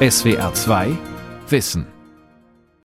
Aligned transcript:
SWR 0.00 0.54
2 0.54 0.96
Wissen. 1.48 1.84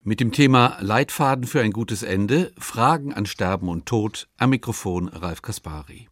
Mit 0.04 0.20
dem 0.20 0.34
Thema 0.34 0.76
Leitfaden 0.82 1.46
für 1.46 1.62
ein 1.62 1.72
gutes 1.72 2.04
Ende, 2.04 2.52
Fragen 2.58 3.14
an 3.14 3.26
Sterben 3.26 3.70
und 3.70 3.86
Tod, 3.86 4.28
am 4.36 4.50
Mikrofon 4.50 5.08
Ralf 5.08 5.42
Kaspari. 5.42 6.10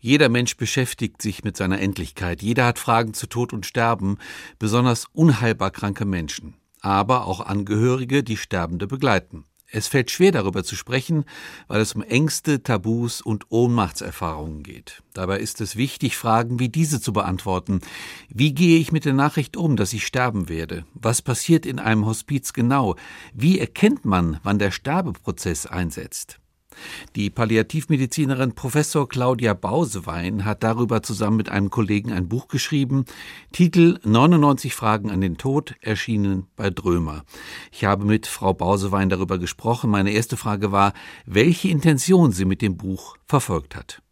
Jeder 0.00 0.28
Mensch 0.28 0.56
beschäftigt 0.56 1.22
sich 1.22 1.44
mit 1.44 1.56
seiner 1.56 1.80
Endlichkeit. 1.80 2.42
Jeder 2.42 2.66
hat 2.66 2.80
Fragen 2.80 3.14
zu 3.14 3.28
Tod 3.28 3.52
und 3.52 3.66
Sterben, 3.66 4.18
besonders 4.58 5.06
unheilbar 5.12 5.70
kranke 5.70 6.04
Menschen, 6.04 6.56
aber 6.80 7.28
auch 7.28 7.38
Angehörige, 7.38 8.24
die 8.24 8.36
Sterbende 8.36 8.88
begleiten. 8.88 9.44
Es 9.70 9.88
fällt 9.88 10.10
schwer 10.10 10.30
darüber 10.30 10.62
zu 10.62 10.76
sprechen, 10.76 11.24
weil 11.66 11.80
es 11.80 11.94
um 11.94 12.02
Ängste, 12.02 12.62
Tabus 12.62 13.20
und 13.20 13.50
Ohnmachtserfahrungen 13.50 14.62
geht. 14.62 15.02
Dabei 15.12 15.40
ist 15.40 15.60
es 15.60 15.76
wichtig, 15.76 16.16
Fragen 16.16 16.60
wie 16.60 16.68
diese 16.68 17.00
zu 17.00 17.12
beantworten. 17.12 17.80
Wie 18.28 18.54
gehe 18.54 18.78
ich 18.78 18.92
mit 18.92 19.04
der 19.04 19.12
Nachricht 19.12 19.56
um, 19.56 19.76
dass 19.76 19.92
ich 19.92 20.06
sterben 20.06 20.48
werde? 20.48 20.84
Was 20.94 21.20
passiert 21.20 21.66
in 21.66 21.80
einem 21.80 22.06
Hospiz 22.06 22.52
genau? 22.52 22.94
Wie 23.34 23.58
erkennt 23.58 24.04
man, 24.04 24.38
wann 24.44 24.60
der 24.60 24.70
Sterbeprozess 24.70 25.66
einsetzt? 25.66 26.38
Die 27.14 27.30
Palliativmedizinerin 27.30 28.54
Professor 28.54 29.08
Claudia 29.08 29.54
Bausewein 29.54 30.44
hat 30.44 30.62
darüber 30.62 31.02
zusammen 31.02 31.36
mit 31.36 31.48
einem 31.48 31.70
Kollegen 31.70 32.12
ein 32.12 32.28
Buch 32.28 32.48
geschrieben. 32.48 33.04
Titel 33.52 33.98
99 34.04 34.74
Fragen 34.74 35.10
an 35.10 35.20
den 35.20 35.38
Tod, 35.38 35.74
erschienen 35.80 36.46
bei 36.56 36.70
Drömer. 36.70 37.24
Ich 37.72 37.84
habe 37.84 38.04
mit 38.04 38.26
Frau 38.26 38.52
Bausewein 38.52 39.08
darüber 39.08 39.38
gesprochen. 39.38 39.90
Meine 39.90 40.12
erste 40.12 40.36
Frage 40.36 40.72
war, 40.72 40.92
welche 41.24 41.68
Intention 41.68 42.32
sie 42.32 42.44
mit 42.44 42.62
dem 42.62 42.76
Buch 42.76 43.16
verfolgt 43.26 43.76
hat. 43.76 44.02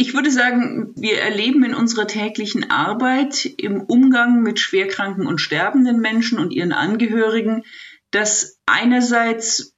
Ich 0.00 0.14
würde 0.14 0.30
sagen, 0.30 0.92
wir 0.94 1.18
erleben 1.18 1.64
in 1.64 1.74
unserer 1.74 2.06
täglichen 2.06 2.70
Arbeit 2.70 3.44
im 3.44 3.80
Umgang 3.80 4.42
mit 4.42 4.60
schwerkranken 4.60 5.26
und 5.26 5.40
sterbenden 5.40 5.98
Menschen 5.98 6.38
und 6.38 6.52
ihren 6.52 6.70
Angehörigen, 6.70 7.64
dass 8.12 8.60
einerseits 8.64 9.74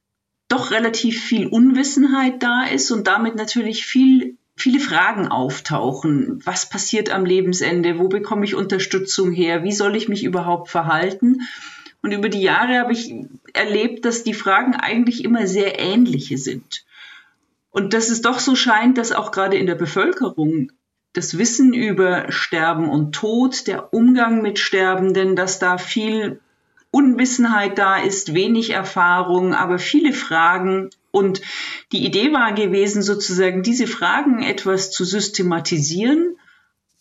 doch 0.51 0.71
relativ 0.71 1.23
viel 1.23 1.47
Unwissenheit 1.47 2.43
da 2.43 2.63
ist 2.65 2.91
und 2.91 3.07
damit 3.07 3.35
natürlich 3.35 3.85
viel 3.85 4.37
viele 4.55 4.79
Fragen 4.79 5.27
auftauchen. 5.27 6.39
Was 6.45 6.69
passiert 6.69 7.09
am 7.09 7.25
Lebensende? 7.25 7.97
Wo 7.97 8.09
bekomme 8.09 8.45
ich 8.45 8.53
Unterstützung 8.53 9.31
her? 9.31 9.63
Wie 9.63 9.71
soll 9.71 9.95
ich 9.95 10.07
mich 10.07 10.23
überhaupt 10.23 10.69
verhalten? 10.69 11.41
Und 12.03 12.11
über 12.11 12.29
die 12.29 12.41
Jahre 12.41 12.79
habe 12.79 12.93
ich 12.93 13.13
erlebt, 13.53 14.05
dass 14.05 14.23
die 14.23 14.33
Fragen 14.33 14.75
eigentlich 14.75 15.23
immer 15.23 15.47
sehr 15.47 15.79
ähnliche 15.79 16.37
sind. 16.37 16.85
Und 17.71 17.93
dass 17.93 18.09
es 18.09 18.21
doch 18.21 18.39
so 18.39 18.55
scheint, 18.55 18.97
dass 18.97 19.11
auch 19.11 19.31
gerade 19.31 19.57
in 19.57 19.65
der 19.65 19.75
Bevölkerung 19.75 20.71
das 21.13 21.37
Wissen 21.37 21.73
über 21.73 22.31
Sterben 22.31 22.89
und 22.89 23.13
Tod, 23.13 23.67
der 23.67 23.93
Umgang 23.93 24.41
mit 24.41 24.59
Sterbenden, 24.59 25.35
dass 25.35 25.59
da 25.59 25.77
viel 25.77 26.39
Unwissenheit 26.91 27.77
da 27.77 27.97
ist, 27.97 28.33
wenig 28.33 28.71
Erfahrung, 28.71 29.53
aber 29.53 29.79
viele 29.79 30.13
Fragen. 30.13 30.89
Und 31.11 31.41
die 31.91 32.05
Idee 32.05 32.33
war 32.33 32.53
gewesen, 32.53 33.01
sozusagen 33.01 33.63
diese 33.63 33.87
Fragen 33.87 34.41
etwas 34.43 34.91
zu 34.91 35.05
systematisieren 35.05 36.35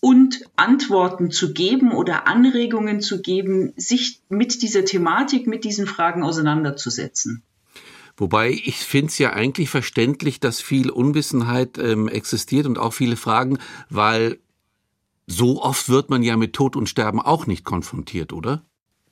und 0.00 0.41
Antworten 0.56 1.30
zu 1.30 1.52
geben 1.52 1.92
oder 1.92 2.27
Anregungen 2.27 3.00
zu 3.00 3.20
geben, 3.20 3.72
sich 3.77 4.22
mit 4.28 4.62
dieser 4.62 4.84
Thematik, 4.84 5.47
mit 5.47 5.64
diesen 5.64 5.86
Fragen 5.86 6.22
auseinanderzusetzen. 6.22 7.42
Wobei 8.16 8.50
ich 8.50 8.77
finde 8.77 9.08
es 9.08 9.19
ja 9.19 9.32
eigentlich 9.32 9.70
verständlich, 9.70 10.41
dass 10.41 10.60
viel 10.60 10.91
Unwissenheit 10.91 11.78
ähm, 11.78 12.08
existiert 12.08 12.66
und 12.66 12.78
auch 12.78 12.92
viele 12.92 13.16
Fragen, 13.16 13.58
weil 13.88 14.38
so 15.27 15.62
oft 15.62 15.88
wird 15.88 16.10
man 16.10 16.22
ja 16.22 16.36
mit 16.36 16.52
Tod 16.52 16.77
und 16.77 16.88
Sterben 16.88 17.20
auch 17.20 17.47
nicht 17.47 17.64
konfrontiert, 17.64 18.32
oder? 18.32 18.64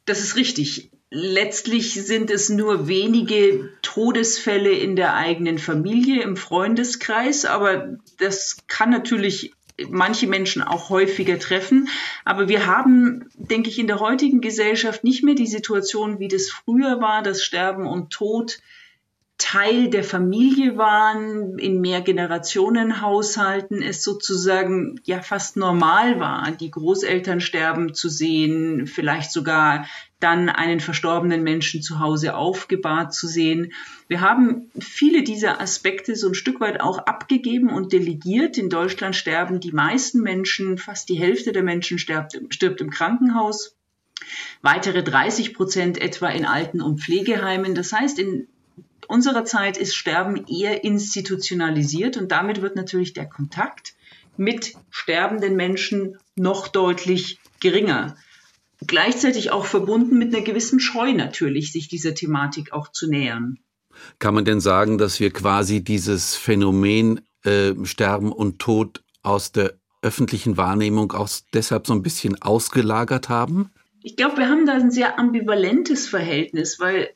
Das 0.08 0.20
ist 0.20 0.36
richtig. 0.36 0.90
Letztlich 1.10 1.92
sind 1.92 2.30
es 2.30 2.48
nur 2.48 2.88
wenige 2.88 3.70
Todesfälle 3.82 4.70
in 4.70 4.96
der 4.96 5.14
eigenen 5.14 5.58
Familie, 5.58 6.22
im 6.22 6.36
Freundeskreis, 6.36 7.44
aber 7.44 7.98
das 8.18 8.58
kann 8.68 8.88
natürlich 8.90 9.52
manche 9.88 10.26
Menschen 10.26 10.62
auch 10.62 10.88
häufiger 10.88 11.38
treffen. 11.38 11.88
Aber 12.24 12.48
wir 12.48 12.66
haben, 12.66 13.28
denke 13.36 13.68
ich, 13.68 13.78
in 13.78 13.86
der 13.86 14.00
heutigen 14.00 14.40
Gesellschaft 14.40 15.04
nicht 15.04 15.22
mehr 15.24 15.34
die 15.34 15.46
Situation, 15.46 16.18
wie 16.18 16.28
das 16.28 16.50
früher 16.50 17.00
war, 17.00 17.22
dass 17.22 17.44
Sterben 17.44 17.86
und 17.86 18.10
Tod 18.10 18.60
Teil 19.38 19.88
der 19.88 20.02
Familie 20.02 20.76
waren, 20.76 21.60
in 21.60 21.80
Mehrgenerationenhaushalten 21.80 23.82
es 23.82 24.02
sozusagen 24.02 25.00
ja 25.04 25.22
fast 25.22 25.56
normal 25.56 26.18
war, 26.18 26.50
die 26.50 26.72
Großeltern 26.72 27.40
sterben 27.40 27.94
zu 27.94 28.08
sehen, 28.08 28.88
vielleicht 28.88 29.30
sogar 29.30 29.86
dann 30.18 30.48
einen 30.48 30.80
verstorbenen 30.80 31.44
Menschen 31.44 31.82
zu 31.82 32.00
Hause 32.00 32.34
aufgebahrt 32.34 33.14
zu 33.14 33.28
sehen. 33.28 33.72
Wir 34.08 34.20
haben 34.20 34.72
viele 34.80 35.22
dieser 35.22 35.60
Aspekte 35.60 36.16
so 36.16 36.26
ein 36.26 36.34
Stück 36.34 36.60
weit 36.60 36.80
auch 36.80 36.98
abgegeben 36.98 37.70
und 37.70 37.92
delegiert. 37.92 38.58
In 38.58 38.68
Deutschland 38.68 39.14
sterben 39.14 39.60
die 39.60 39.70
meisten 39.70 40.20
Menschen, 40.20 40.78
fast 40.78 41.08
die 41.08 41.18
Hälfte 41.18 41.52
der 41.52 41.62
Menschen 41.62 42.00
stirbt, 42.00 42.36
stirbt 42.50 42.80
im 42.80 42.90
Krankenhaus. 42.90 43.76
Weitere 44.62 45.04
30 45.04 45.54
Prozent 45.54 45.96
etwa 45.96 46.28
in 46.28 46.44
Alten- 46.44 46.82
und 46.82 47.00
Pflegeheimen. 47.00 47.76
Das 47.76 47.92
heißt, 47.92 48.18
in 48.18 48.48
unserer 49.08 49.44
Zeit 49.44 49.76
ist 49.76 49.96
Sterben 49.96 50.46
eher 50.46 50.84
institutionalisiert 50.84 52.16
und 52.16 52.30
damit 52.30 52.62
wird 52.62 52.76
natürlich 52.76 53.12
der 53.12 53.26
Kontakt 53.26 53.94
mit 54.36 54.74
sterbenden 54.90 55.56
Menschen 55.56 56.18
noch 56.36 56.68
deutlich 56.68 57.40
geringer. 57.60 58.16
Gleichzeitig 58.86 59.50
auch 59.50 59.64
verbunden 59.64 60.18
mit 60.18 60.32
einer 60.34 60.44
gewissen 60.44 60.78
Scheu 60.78 61.12
natürlich, 61.12 61.72
sich 61.72 61.88
dieser 61.88 62.14
Thematik 62.14 62.72
auch 62.72 62.92
zu 62.92 63.08
nähern. 63.08 63.58
Kann 64.20 64.34
man 64.34 64.44
denn 64.44 64.60
sagen, 64.60 64.98
dass 64.98 65.18
wir 65.18 65.32
quasi 65.32 65.82
dieses 65.82 66.36
Phänomen 66.36 67.20
äh, 67.44 67.72
Sterben 67.84 68.30
und 68.30 68.60
Tod 68.60 69.02
aus 69.22 69.50
der 69.50 69.74
öffentlichen 70.02 70.56
Wahrnehmung 70.56 71.10
auch 71.12 71.28
deshalb 71.52 71.88
so 71.88 71.92
ein 71.92 72.02
bisschen 72.02 72.40
ausgelagert 72.40 73.28
haben? 73.28 73.70
Ich 74.02 74.14
glaube, 74.14 74.38
wir 74.38 74.48
haben 74.48 74.64
da 74.64 74.74
ein 74.74 74.92
sehr 74.92 75.18
ambivalentes 75.18 76.06
Verhältnis, 76.06 76.78
weil 76.78 77.10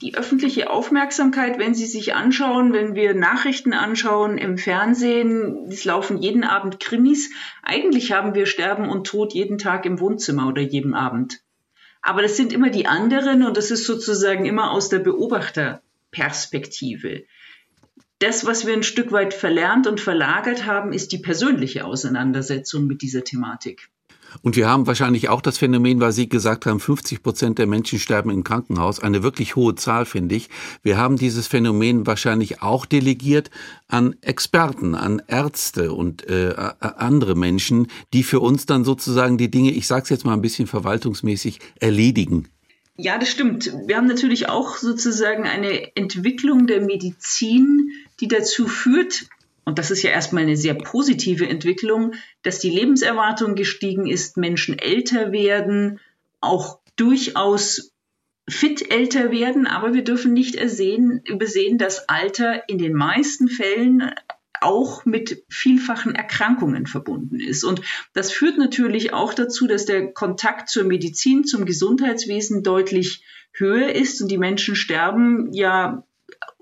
die 0.00 0.16
öffentliche 0.16 0.70
Aufmerksamkeit, 0.70 1.58
wenn 1.58 1.74
Sie 1.74 1.86
sich 1.86 2.14
anschauen, 2.14 2.72
wenn 2.72 2.94
wir 2.94 3.14
Nachrichten 3.14 3.72
anschauen 3.72 4.38
im 4.38 4.56
Fernsehen, 4.56 5.66
es 5.70 5.84
laufen 5.84 6.18
jeden 6.18 6.44
Abend 6.44 6.78
Krimis. 6.78 7.30
Eigentlich 7.62 8.12
haben 8.12 8.34
wir 8.34 8.46
Sterben 8.46 8.88
und 8.88 9.04
Tod 9.06 9.34
jeden 9.34 9.58
Tag 9.58 9.84
im 9.86 9.98
Wohnzimmer 9.98 10.46
oder 10.46 10.62
jeden 10.62 10.94
Abend. 10.94 11.40
Aber 12.00 12.22
das 12.22 12.36
sind 12.36 12.52
immer 12.52 12.70
die 12.70 12.86
anderen 12.86 13.44
und 13.44 13.56
das 13.56 13.72
ist 13.72 13.86
sozusagen 13.86 14.46
immer 14.46 14.70
aus 14.70 14.88
der 14.88 15.00
Beobachterperspektive. 15.00 17.24
Das, 18.20 18.46
was 18.46 18.66
wir 18.66 18.74
ein 18.74 18.84
Stück 18.84 19.12
weit 19.12 19.34
verlernt 19.34 19.86
und 19.86 20.00
verlagert 20.00 20.64
haben, 20.64 20.92
ist 20.92 21.12
die 21.12 21.18
persönliche 21.18 21.84
Auseinandersetzung 21.84 22.86
mit 22.86 23.02
dieser 23.02 23.24
Thematik. 23.24 23.90
Und 24.42 24.56
wir 24.56 24.68
haben 24.68 24.86
wahrscheinlich 24.86 25.28
auch 25.28 25.40
das 25.40 25.58
Phänomen, 25.58 26.00
weil 26.00 26.12
Sie 26.12 26.28
gesagt 26.28 26.66
haben, 26.66 26.80
50 26.80 27.22
Prozent 27.22 27.58
der 27.58 27.66
Menschen 27.66 27.98
sterben 27.98 28.30
im 28.30 28.44
Krankenhaus. 28.44 29.00
Eine 29.00 29.22
wirklich 29.22 29.56
hohe 29.56 29.74
Zahl, 29.74 30.04
finde 30.04 30.34
ich. 30.34 30.48
Wir 30.82 30.96
haben 30.96 31.16
dieses 31.16 31.46
Phänomen 31.46 32.06
wahrscheinlich 32.06 32.62
auch 32.62 32.86
delegiert 32.86 33.50
an 33.88 34.16
Experten, 34.20 34.94
an 34.94 35.22
Ärzte 35.26 35.92
und 35.92 36.28
äh, 36.28 36.54
andere 36.80 37.34
Menschen, 37.34 37.88
die 38.12 38.22
für 38.22 38.40
uns 38.40 38.66
dann 38.66 38.84
sozusagen 38.84 39.38
die 39.38 39.50
Dinge, 39.50 39.70
ich 39.70 39.86
sage 39.86 40.02
es 40.02 40.08
jetzt 40.10 40.24
mal 40.24 40.34
ein 40.34 40.42
bisschen 40.42 40.66
verwaltungsmäßig, 40.66 41.60
erledigen. 41.80 42.48
Ja, 43.00 43.16
das 43.16 43.30
stimmt. 43.30 43.72
Wir 43.86 43.96
haben 43.96 44.08
natürlich 44.08 44.48
auch 44.48 44.76
sozusagen 44.76 45.44
eine 45.44 45.94
Entwicklung 45.96 46.66
der 46.66 46.80
Medizin, 46.80 47.92
die 48.20 48.26
dazu 48.26 48.66
führt, 48.66 49.28
und 49.68 49.78
das 49.78 49.90
ist 49.90 50.02
ja 50.02 50.10
erstmal 50.10 50.44
eine 50.44 50.56
sehr 50.56 50.72
positive 50.72 51.46
Entwicklung, 51.46 52.14
dass 52.42 52.58
die 52.58 52.70
Lebenserwartung 52.70 53.54
gestiegen 53.54 54.06
ist, 54.06 54.38
Menschen 54.38 54.78
älter 54.78 55.30
werden, 55.30 56.00
auch 56.40 56.78
durchaus 56.96 57.92
fit 58.48 58.90
älter 58.90 59.30
werden, 59.30 59.66
aber 59.66 59.92
wir 59.92 60.04
dürfen 60.04 60.32
nicht 60.32 60.54
ersehen, 60.54 61.20
übersehen, 61.26 61.76
dass 61.76 62.08
Alter 62.08 62.66
in 62.70 62.78
den 62.78 62.94
meisten 62.94 63.48
Fällen 63.48 64.10
auch 64.62 65.04
mit 65.04 65.44
vielfachen 65.50 66.14
Erkrankungen 66.14 66.86
verbunden 66.86 67.38
ist. 67.38 67.62
Und 67.62 67.82
das 68.14 68.32
führt 68.32 68.56
natürlich 68.56 69.12
auch 69.12 69.34
dazu, 69.34 69.66
dass 69.66 69.84
der 69.84 70.14
Kontakt 70.14 70.70
zur 70.70 70.84
Medizin, 70.84 71.44
zum 71.44 71.66
Gesundheitswesen 71.66 72.62
deutlich 72.62 73.22
höher 73.52 73.94
ist 73.94 74.22
und 74.22 74.30
die 74.30 74.38
Menschen 74.38 74.76
sterben 74.76 75.52
ja 75.52 76.04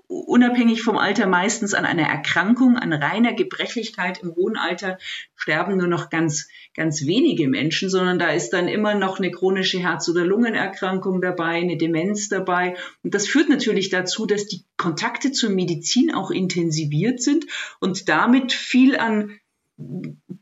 unabhängig 0.07 0.83
vom 0.83 0.97
Alter 0.97 1.27
meistens 1.27 1.73
an 1.73 1.85
einer 1.85 2.07
Erkrankung, 2.07 2.77
an 2.77 2.93
reiner 2.93 3.33
Gebrechlichkeit 3.33 4.23
im 4.23 4.35
hohen 4.35 4.55
Alter 4.55 4.97
sterben 5.35 5.77
nur 5.77 5.87
noch 5.87 6.09
ganz, 6.09 6.47
ganz 6.73 7.05
wenige 7.05 7.47
Menschen, 7.47 7.89
sondern 7.89 8.17
da 8.17 8.29
ist 8.29 8.51
dann 8.51 8.67
immer 8.67 8.95
noch 8.95 9.19
eine 9.19 9.31
chronische 9.31 9.79
Herz- 9.79 10.07
oder 10.07 10.25
Lungenerkrankung 10.25 11.21
dabei, 11.21 11.55
eine 11.55 11.77
Demenz 11.77 12.29
dabei. 12.29 12.77
Und 13.03 13.13
das 13.13 13.27
führt 13.27 13.49
natürlich 13.49 13.89
dazu, 13.89 14.25
dass 14.25 14.47
die 14.47 14.63
Kontakte 14.77 15.31
zur 15.31 15.49
Medizin 15.49 16.13
auch 16.13 16.31
intensiviert 16.31 17.21
sind 17.21 17.45
und 17.79 18.07
damit 18.07 18.53
viel 18.53 18.97
an 18.97 19.37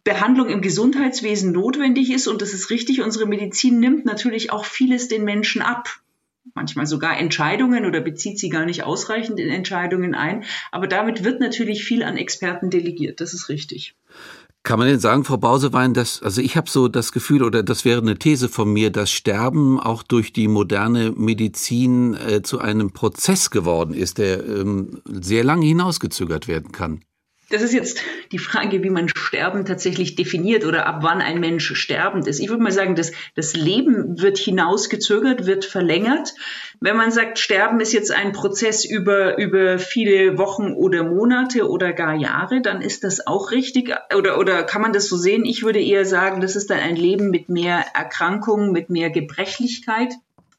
Behandlung 0.03 0.47
im 0.49 0.61
Gesundheitswesen 0.61 1.51
notwendig 1.51 2.11
ist. 2.11 2.27
Und 2.27 2.41
das 2.41 2.53
ist 2.53 2.69
richtig, 2.69 3.01
unsere 3.01 3.25
Medizin 3.25 3.79
nimmt 3.79 4.05
natürlich 4.05 4.51
auch 4.51 4.63
vieles 4.63 5.07
den 5.07 5.23
Menschen 5.23 5.61
ab. 5.61 5.89
Manchmal 6.53 6.85
sogar 6.85 7.17
Entscheidungen 7.17 7.85
oder 7.85 8.01
bezieht 8.01 8.39
sie 8.39 8.49
gar 8.49 8.65
nicht 8.65 8.83
ausreichend 8.83 9.39
in 9.39 9.49
Entscheidungen 9.49 10.13
ein. 10.15 10.43
Aber 10.71 10.87
damit 10.87 11.23
wird 11.23 11.39
natürlich 11.39 11.83
viel 11.83 12.03
an 12.03 12.17
Experten 12.17 12.69
delegiert. 12.69 13.19
Das 13.19 13.33
ist 13.33 13.49
richtig. 13.49 13.95
Kann 14.65 14.79
man 14.79 14.87
denn 14.87 14.99
sagen, 14.99 15.23
Frau 15.23 15.37
Bausewein, 15.37 15.93
dass, 15.93 16.23
also 16.23 16.41
ich 16.41 16.57
habe 16.57 16.67
so 16.69 16.87
das 16.87 17.11
Gefühl, 17.11 17.43
oder 17.43 17.61
das 17.61 17.85
wäre 17.85 18.01
eine 18.01 18.17
These 18.17 18.49
von 18.49 18.73
mir, 18.73 18.91
dass 18.91 19.11
Sterben 19.11 19.79
auch 19.79 20.01
durch 20.01 20.33
die 20.33 20.47
moderne 20.47 21.11
Medizin 21.11 22.15
äh, 22.15 22.41
zu 22.41 22.57
einem 22.57 22.91
Prozess 22.91 23.51
geworden 23.51 23.93
ist, 23.93 24.17
der 24.17 24.43
ähm, 24.43 25.01
sehr 25.05 25.43
lange 25.43 25.67
hinausgezögert 25.67 26.47
werden 26.47 26.71
kann. 26.71 27.01
Das 27.55 27.63
ist 27.63 27.73
jetzt 27.73 28.01
die 28.33 28.37
Frage, 28.37 28.83
wie 28.83 28.89
man 28.89 29.07
Sterben 29.07 29.63
tatsächlich 29.63 30.15
definiert 30.15 30.65
oder 30.65 30.85
ab 30.87 30.97
wann 31.03 31.21
ein 31.21 31.39
Mensch 31.39 31.73
sterbend 31.73 32.27
ist. 32.27 32.41
Ich 32.41 32.49
würde 32.49 32.61
mal 32.61 32.73
sagen, 32.73 32.95
das, 32.95 33.13
das 33.33 33.55
Leben 33.55 34.21
wird 34.21 34.37
hinausgezögert, 34.37 35.45
wird 35.45 35.63
verlängert. 35.63 36.33
Wenn 36.81 36.97
man 36.97 37.11
sagt, 37.11 37.39
Sterben 37.39 37.79
ist 37.79 37.93
jetzt 37.93 38.11
ein 38.11 38.33
Prozess 38.33 38.83
über, 38.83 39.37
über 39.37 39.79
viele 39.79 40.37
Wochen 40.37 40.73
oder 40.73 41.05
Monate 41.05 41.69
oder 41.69 41.93
gar 41.93 42.15
Jahre, 42.15 42.61
dann 42.61 42.81
ist 42.81 43.05
das 43.05 43.25
auch 43.25 43.51
richtig 43.51 43.95
oder, 44.13 44.37
oder 44.37 44.63
kann 44.63 44.81
man 44.81 44.91
das 44.91 45.07
so 45.07 45.15
sehen? 45.15 45.45
Ich 45.45 45.63
würde 45.63 45.81
eher 45.81 46.03
sagen, 46.03 46.41
das 46.41 46.57
ist 46.57 46.69
dann 46.69 46.79
ein 46.79 46.97
Leben 46.97 47.29
mit 47.29 47.47
mehr 47.47 47.85
Erkrankungen, 47.93 48.73
mit 48.73 48.89
mehr 48.89 49.11
Gebrechlichkeit. 49.11 50.11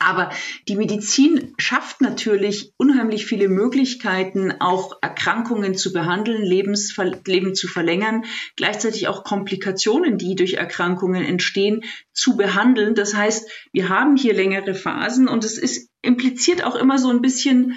Aber 0.07 0.31
die 0.69 0.77
Medizin 0.77 1.53
schafft 1.59 2.01
natürlich 2.01 2.73
unheimlich 2.77 3.27
viele 3.27 3.49
Möglichkeiten, 3.49 4.53
auch 4.61 4.93
Erkrankungen 5.03 5.75
zu 5.75 5.93
behandeln, 5.93 6.45
Lebensver 6.45 7.07
Leben 7.27 7.57
zu 7.57 7.67
verlängern, 7.67 8.25
gleichzeitig 8.55 9.09
auch 9.09 9.25
Komplikationen, 9.25 10.17
die 10.17 10.37
durch 10.37 10.55
Erkrankungen 10.55 11.25
entstehen, 11.25 11.83
zu 12.13 12.37
behandeln. 12.37 12.95
Das 12.95 13.17
heißt, 13.17 13.51
wir 13.73 13.89
haben 13.89 14.17
hier 14.17 14.33
längere 14.33 14.75
Phasen 14.75 15.27
und 15.27 15.43
es 15.43 15.59
ist 15.59 15.91
impliziert 16.03 16.63
auch 16.63 16.77
immer 16.77 16.99
so 16.99 17.11
ein 17.11 17.21
bisschen 17.21 17.77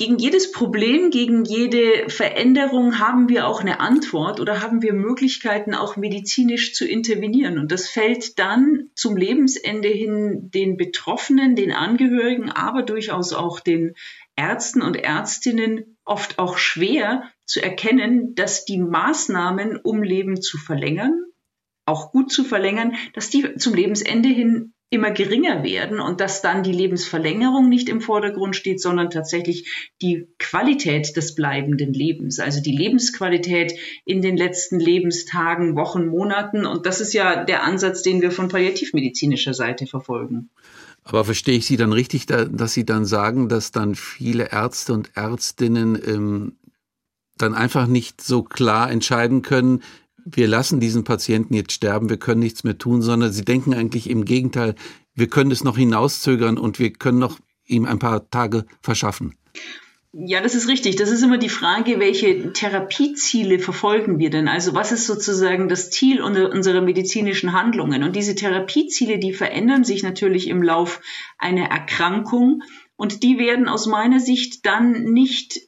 gegen 0.00 0.16
jedes 0.16 0.50
Problem, 0.50 1.10
gegen 1.10 1.44
jede 1.44 2.08
Veränderung 2.08 2.98
haben 2.98 3.28
wir 3.28 3.46
auch 3.46 3.60
eine 3.60 3.80
Antwort 3.80 4.40
oder 4.40 4.62
haben 4.62 4.80
wir 4.80 4.94
Möglichkeiten, 4.94 5.74
auch 5.74 5.98
medizinisch 5.98 6.72
zu 6.72 6.86
intervenieren. 6.86 7.58
Und 7.58 7.70
das 7.70 7.86
fällt 7.86 8.38
dann 8.38 8.88
zum 8.94 9.14
Lebensende 9.14 9.90
hin 9.90 10.50
den 10.54 10.78
Betroffenen, 10.78 11.54
den 11.54 11.70
Angehörigen, 11.70 12.48
aber 12.48 12.82
durchaus 12.82 13.34
auch 13.34 13.60
den 13.60 13.94
Ärzten 14.36 14.80
und 14.80 14.96
Ärztinnen 14.96 15.98
oft 16.06 16.38
auch 16.38 16.56
schwer 16.56 17.24
zu 17.44 17.62
erkennen, 17.62 18.34
dass 18.34 18.64
die 18.64 18.78
Maßnahmen, 18.78 19.76
um 19.76 20.02
Leben 20.02 20.40
zu 20.40 20.56
verlängern, 20.56 21.26
auch 21.84 22.10
gut 22.10 22.32
zu 22.32 22.42
verlängern, 22.42 22.94
dass 23.12 23.28
die 23.28 23.56
zum 23.56 23.74
Lebensende 23.74 24.30
hin 24.30 24.72
immer 24.90 25.12
geringer 25.12 25.62
werden 25.62 26.00
und 26.00 26.20
dass 26.20 26.42
dann 26.42 26.64
die 26.64 26.72
Lebensverlängerung 26.72 27.68
nicht 27.68 27.88
im 27.88 28.00
Vordergrund 28.00 28.56
steht, 28.56 28.80
sondern 28.82 29.08
tatsächlich 29.08 29.92
die 30.02 30.26
Qualität 30.38 31.16
des 31.16 31.36
bleibenden 31.36 31.92
Lebens, 31.94 32.40
also 32.40 32.60
die 32.60 32.76
Lebensqualität 32.76 33.72
in 34.04 34.20
den 34.20 34.36
letzten 34.36 34.80
Lebenstagen, 34.80 35.76
Wochen, 35.76 36.06
Monaten. 36.06 36.66
Und 36.66 36.86
das 36.86 37.00
ist 37.00 37.12
ja 37.12 37.44
der 37.44 37.62
Ansatz, 37.62 38.02
den 38.02 38.20
wir 38.20 38.32
von 38.32 38.48
palliativmedizinischer 38.48 39.54
Seite 39.54 39.86
verfolgen. 39.86 40.50
Aber 41.04 41.24
verstehe 41.24 41.56
ich 41.56 41.66
Sie 41.66 41.76
dann 41.76 41.92
richtig, 41.92 42.26
dass 42.26 42.74
Sie 42.74 42.84
dann 42.84 43.04
sagen, 43.04 43.48
dass 43.48 43.70
dann 43.70 43.94
viele 43.94 44.50
Ärzte 44.50 44.92
und 44.92 45.12
Ärztinnen 45.14 46.00
ähm, 46.04 46.56
dann 47.38 47.54
einfach 47.54 47.86
nicht 47.86 48.20
so 48.20 48.42
klar 48.42 48.90
entscheiden 48.90 49.42
können, 49.42 49.82
wir 50.24 50.48
lassen 50.48 50.80
diesen 50.80 51.04
Patienten 51.04 51.54
jetzt 51.54 51.72
sterben, 51.72 52.08
wir 52.08 52.18
können 52.18 52.40
nichts 52.40 52.64
mehr 52.64 52.78
tun, 52.78 53.02
sondern 53.02 53.32
sie 53.32 53.44
denken 53.44 53.74
eigentlich 53.74 54.08
im 54.08 54.24
Gegenteil, 54.24 54.74
wir 55.14 55.28
können 55.28 55.50
es 55.50 55.64
noch 55.64 55.76
hinauszögern 55.76 56.58
und 56.58 56.78
wir 56.78 56.92
können 56.92 57.18
noch 57.18 57.38
ihm 57.66 57.84
ein 57.84 57.98
paar 57.98 58.30
Tage 58.30 58.66
verschaffen. 58.82 59.36
Ja, 60.12 60.40
das 60.40 60.56
ist 60.56 60.66
richtig. 60.66 60.96
Das 60.96 61.10
ist 61.10 61.22
immer 61.22 61.38
die 61.38 61.48
Frage, 61.48 62.00
welche 62.00 62.52
Therapieziele 62.52 63.60
verfolgen 63.60 64.18
wir 64.18 64.30
denn? 64.30 64.48
Also 64.48 64.74
was 64.74 64.90
ist 64.90 65.06
sozusagen 65.06 65.68
das 65.68 65.90
Ziel 65.90 66.20
unserer 66.20 66.80
medizinischen 66.80 67.52
Handlungen? 67.52 68.02
Und 68.02 68.16
diese 68.16 68.34
Therapieziele, 68.34 69.20
die 69.20 69.32
verändern 69.32 69.84
sich 69.84 70.02
natürlich 70.02 70.48
im 70.48 70.64
Lauf 70.64 71.00
einer 71.38 71.66
Erkrankung 71.66 72.62
und 72.96 73.22
die 73.22 73.38
werden 73.38 73.68
aus 73.68 73.86
meiner 73.86 74.18
Sicht 74.18 74.66
dann 74.66 75.04
nicht 75.04 75.60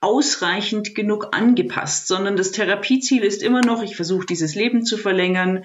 ausreichend 0.00 0.94
genug 0.94 1.28
angepasst, 1.32 2.06
sondern 2.06 2.36
das 2.36 2.52
Therapieziel 2.52 3.24
ist 3.24 3.42
immer 3.42 3.60
noch, 3.60 3.82
ich 3.82 3.96
versuche 3.96 4.26
dieses 4.26 4.54
Leben 4.54 4.84
zu 4.84 4.96
verlängern, 4.96 5.64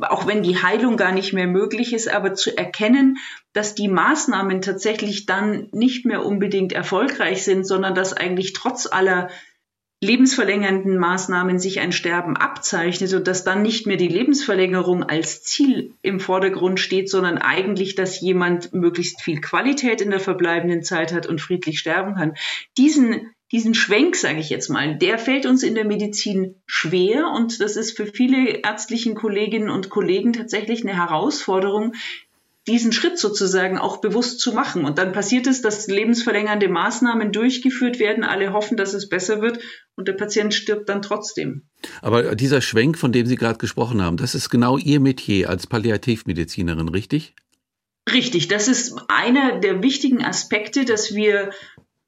auch 0.00 0.26
wenn 0.26 0.42
die 0.42 0.62
Heilung 0.62 0.96
gar 0.96 1.12
nicht 1.12 1.32
mehr 1.32 1.46
möglich 1.46 1.92
ist, 1.92 2.08
aber 2.08 2.34
zu 2.34 2.56
erkennen, 2.56 3.18
dass 3.52 3.74
die 3.74 3.88
Maßnahmen 3.88 4.62
tatsächlich 4.62 5.26
dann 5.26 5.68
nicht 5.72 6.06
mehr 6.06 6.24
unbedingt 6.24 6.72
erfolgreich 6.72 7.44
sind, 7.44 7.66
sondern 7.66 7.94
dass 7.94 8.12
eigentlich 8.12 8.52
trotz 8.52 8.86
aller 8.90 9.28
lebensverlängernden 10.04 10.98
Maßnahmen 10.98 11.58
sich 11.58 11.80
ein 11.80 11.92
Sterben 11.92 12.36
abzeichnet 12.36 13.12
und 13.14 13.26
dass 13.26 13.44
dann 13.44 13.62
nicht 13.62 13.86
mehr 13.86 13.96
die 13.96 14.08
Lebensverlängerung 14.08 15.02
als 15.02 15.42
Ziel 15.42 15.94
im 16.02 16.20
Vordergrund 16.20 16.78
steht, 16.78 17.08
sondern 17.08 17.38
eigentlich, 17.38 17.94
dass 17.94 18.20
jemand 18.20 18.72
möglichst 18.74 19.22
viel 19.22 19.40
Qualität 19.40 20.00
in 20.00 20.10
der 20.10 20.20
verbleibenden 20.20 20.82
Zeit 20.82 21.12
hat 21.12 21.26
und 21.26 21.40
friedlich 21.40 21.78
sterben 21.78 22.16
kann. 22.16 22.34
Diesen 22.76 23.33
diesen 23.54 23.72
Schwenk, 23.72 24.16
sage 24.16 24.40
ich 24.40 24.50
jetzt 24.50 24.68
mal, 24.68 24.98
der 24.98 25.16
fällt 25.16 25.46
uns 25.46 25.62
in 25.62 25.76
der 25.76 25.84
Medizin 25.84 26.56
schwer 26.66 27.30
und 27.30 27.60
das 27.60 27.76
ist 27.76 27.96
für 27.96 28.04
viele 28.04 28.62
ärztlichen 28.64 29.14
Kolleginnen 29.14 29.70
und 29.70 29.90
Kollegen 29.90 30.32
tatsächlich 30.32 30.82
eine 30.82 30.96
Herausforderung, 30.96 31.92
diesen 32.66 32.92
Schritt 32.92 33.16
sozusagen 33.16 33.78
auch 33.78 33.98
bewusst 33.98 34.40
zu 34.40 34.54
machen. 34.54 34.84
Und 34.84 34.98
dann 34.98 35.12
passiert 35.12 35.46
es, 35.46 35.62
dass 35.62 35.86
lebensverlängernde 35.86 36.68
Maßnahmen 36.68 37.30
durchgeführt 37.30 38.00
werden, 38.00 38.24
alle 38.24 38.52
hoffen, 38.52 38.76
dass 38.76 38.92
es 38.92 39.08
besser 39.08 39.40
wird 39.40 39.60
und 39.94 40.08
der 40.08 40.14
Patient 40.14 40.52
stirbt 40.52 40.88
dann 40.88 41.00
trotzdem. 41.00 41.62
Aber 42.02 42.34
dieser 42.34 42.60
Schwenk, 42.60 42.98
von 42.98 43.12
dem 43.12 43.26
Sie 43.26 43.36
gerade 43.36 43.58
gesprochen 43.58 44.02
haben, 44.02 44.16
das 44.16 44.34
ist 44.34 44.50
genau 44.50 44.78
Ihr 44.78 44.98
Metier 44.98 45.48
als 45.48 45.68
Palliativmedizinerin, 45.68 46.88
richtig? 46.88 47.34
Richtig, 48.12 48.48
das 48.48 48.66
ist 48.66 48.96
einer 49.06 49.60
der 49.60 49.80
wichtigen 49.80 50.24
Aspekte, 50.24 50.84
dass 50.84 51.14
wir 51.14 51.52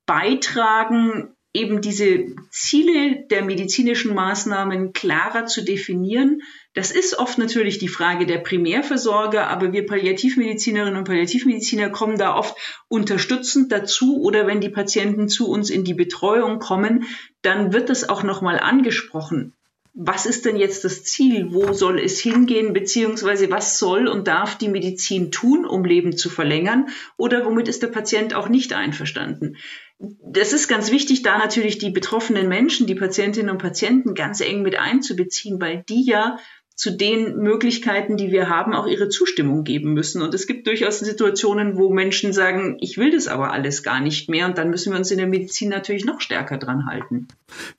beitragen, 0.06 1.35
eben 1.56 1.80
diese 1.80 2.26
Ziele 2.50 3.24
der 3.30 3.44
medizinischen 3.44 4.14
Maßnahmen 4.14 4.92
klarer 4.92 5.46
zu 5.46 5.64
definieren. 5.64 6.42
Das 6.74 6.90
ist 6.90 7.18
oft 7.18 7.38
natürlich 7.38 7.78
die 7.78 7.88
Frage 7.88 8.26
der 8.26 8.38
Primärversorger, 8.38 9.48
aber 9.48 9.72
wir 9.72 9.86
Palliativmedizinerinnen 9.86 10.96
und 10.96 11.04
Palliativmediziner 11.04 11.88
kommen 11.88 12.18
da 12.18 12.36
oft 12.36 12.54
unterstützend 12.88 13.72
dazu 13.72 14.20
oder 14.20 14.46
wenn 14.46 14.60
die 14.60 14.68
Patienten 14.68 15.28
zu 15.28 15.48
uns 15.48 15.70
in 15.70 15.84
die 15.84 15.94
Betreuung 15.94 16.58
kommen, 16.58 17.04
dann 17.40 17.72
wird 17.72 17.88
das 17.88 18.08
auch 18.08 18.22
nochmal 18.22 18.60
angesprochen 18.60 19.54
was 19.98 20.26
ist 20.26 20.44
denn 20.44 20.56
jetzt 20.56 20.84
das 20.84 21.04
Ziel? 21.04 21.54
Wo 21.54 21.72
soll 21.72 21.98
es 21.98 22.20
hingehen? 22.20 22.74
Beziehungsweise 22.74 23.50
was 23.50 23.78
soll 23.78 24.08
und 24.08 24.28
darf 24.28 24.58
die 24.58 24.68
Medizin 24.68 25.32
tun, 25.32 25.64
um 25.64 25.86
Leben 25.86 26.18
zu 26.18 26.28
verlängern? 26.28 26.90
Oder 27.16 27.46
womit 27.46 27.66
ist 27.66 27.82
der 27.82 27.88
Patient 27.88 28.34
auch 28.34 28.50
nicht 28.50 28.74
einverstanden? 28.74 29.56
Das 29.98 30.52
ist 30.52 30.68
ganz 30.68 30.90
wichtig, 30.90 31.22
da 31.22 31.38
natürlich 31.38 31.78
die 31.78 31.90
betroffenen 31.90 32.48
Menschen, 32.48 32.86
die 32.86 32.94
Patientinnen 32.94 33.50
und 33.50 33.58
Patienten 33.58 34.14
ganz 34.14 34.40
eng 34.40 34.62
mit 34.62 34.78
einzubeziehen, 34.78 35.60
weil 35.60 35.84
die 35.88 36.04
ja 36.04 36.38
zu 36.74 36.90
den 36.90 37.38
Möglichkeiten, 37.38 38.18
die 38.18 38.30
wir 38.30 38.50
haben, 38.50 38.74
auch 38.74 38.86
ihre 38.86 39.08
Zustimmung 39.08 39.64
geben 39.64 39.94
müssen. 39.94 40.20
Und 40.20 40.34
es 40.34 40.46
gibt 40.46 40.66
durchaus 40.66 40.98
Situationen, 40.98 41.78
wo 41.78 41.90
Menschen 41.90 42.34
sagen, 42.34 42.76
ich 42.80 42.98
will 42.98 43.10
das 43.10 43.28
aber 43.28 43.50
alles 43.50 43.82
gar 43.82 44.00
nicht 44.00 44.28
mehr. 44.28 44.44
Und 44.44 44.58
dann 44.58 44.68
müssen 44.68 44.92
wir 44.92 44.98
uns 44.98 45.10
in 45.10 45.16
der 45.16 45.26
Medizin 45.26 45.70
natürlich 45.70 46.04
noch 46.04 46.20
stärker 46.20 46.58
dran 46.58 46.84
halten. 46.86 47.28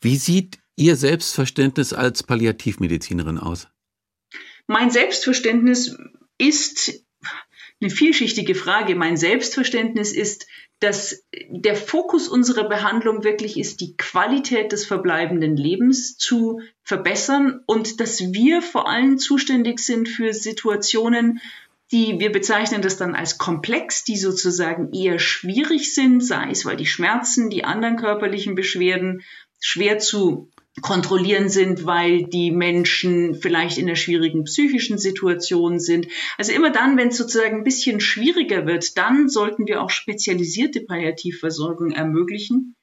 Wie 0.01 0.15
sieht 0.15 0.57
Ihr 0.75 0.95
Selbstverständnis 0.95 1.93
als 1.93 2.23
Palliativmedizinerin 2.23 3.37
aus? 3.37 3.67
Mein 4.65 4.89
Selbstverständnis 4.89 5.95
ist 6.39 7.03
eine 7.79 7.91
vielschichtige 7.91 8.55
Frage. 8.55 8.95
Mein 8.95 9.17
Selbstverständnis 9.17 10.11
ist, 10.11 10.47
dass 10.79 11.23
der 11.49 11.75
Fokus 11.75 12.27
unserer 12.27 12.69
Behandlung 12.69 13.23
wirklich 13.23 13.57
ist, 13.57 13.81
die 13.81 13.97
Qualität 13.97 14.71
des 14.71 14.85
verbleibenden 14.85 15.57
Lebens 15.57 16.17
zu 16.17 16.61
verbessern 16.83 17.61
und 17.65 17.99
dass 17.99 18.31
wir 18.31 18.61
vor 18.61 18.87
allem 18.87 19.17
zuständig 19.17 19.79
sind 19.79 20.07
für 20.07 20.33
Situationen, 20.33 21.41
die 21.91 22.19
wir 22.19 22.31
bezeichnen 22.31 22.81
das 22.81 22.97
dann 22.97 23.15
als 23.15 23.37
komplex, 23.37 24.03
die 24.03 24.17
sozusagen 24.17 24.93
eher 24.93 25.19
schwierig 25.19 25.95
sind, 25.95 26.23
sei 26.23 26.49
es 26.51 26.65
weil 26.65 26.75
die 26.75 26.85
Schmerzen, 26.85 27.49
die 27.49 27.63
anderen 27.63 27.95
körperlichen 27.95 28.55
Beschwerden 28.55 29.23
schwer 29.59 29.97
zu 29.97 30.49
kontrollieren 30.81 31.49
sind, 31.49 31.85
weil 31.85 32.23
die 32.23 32.51
Menschen 32.51 33.35
vielleicht 33.35 33.77
in 33.77 33.87
einer 33.87 33.95
schwierigen 33.95 34.43
psychischen 34.43 34.97
Situation 34.97 35.79
sind. 35.79 36.07
Also 36.37 36.53
immer 36.53 36.71
dann, 36.71 36.97
wenn 36.97 37.09
es 37.09 37.17
sozusagen 37.17 37.57
ein 37.57 37.63
bisschen 37.63 37.99
schwieriger 37.99 38.65
wird, 38.65 38.97
dann 38.97 39.27
sollten 39.27 39.67
wir 39.67 39.81
auch 39.81 39.89
spezialisierte 39.89 40.81
Palliativversorgung 40.81 41.91
ermöglichen. 41.91 42.76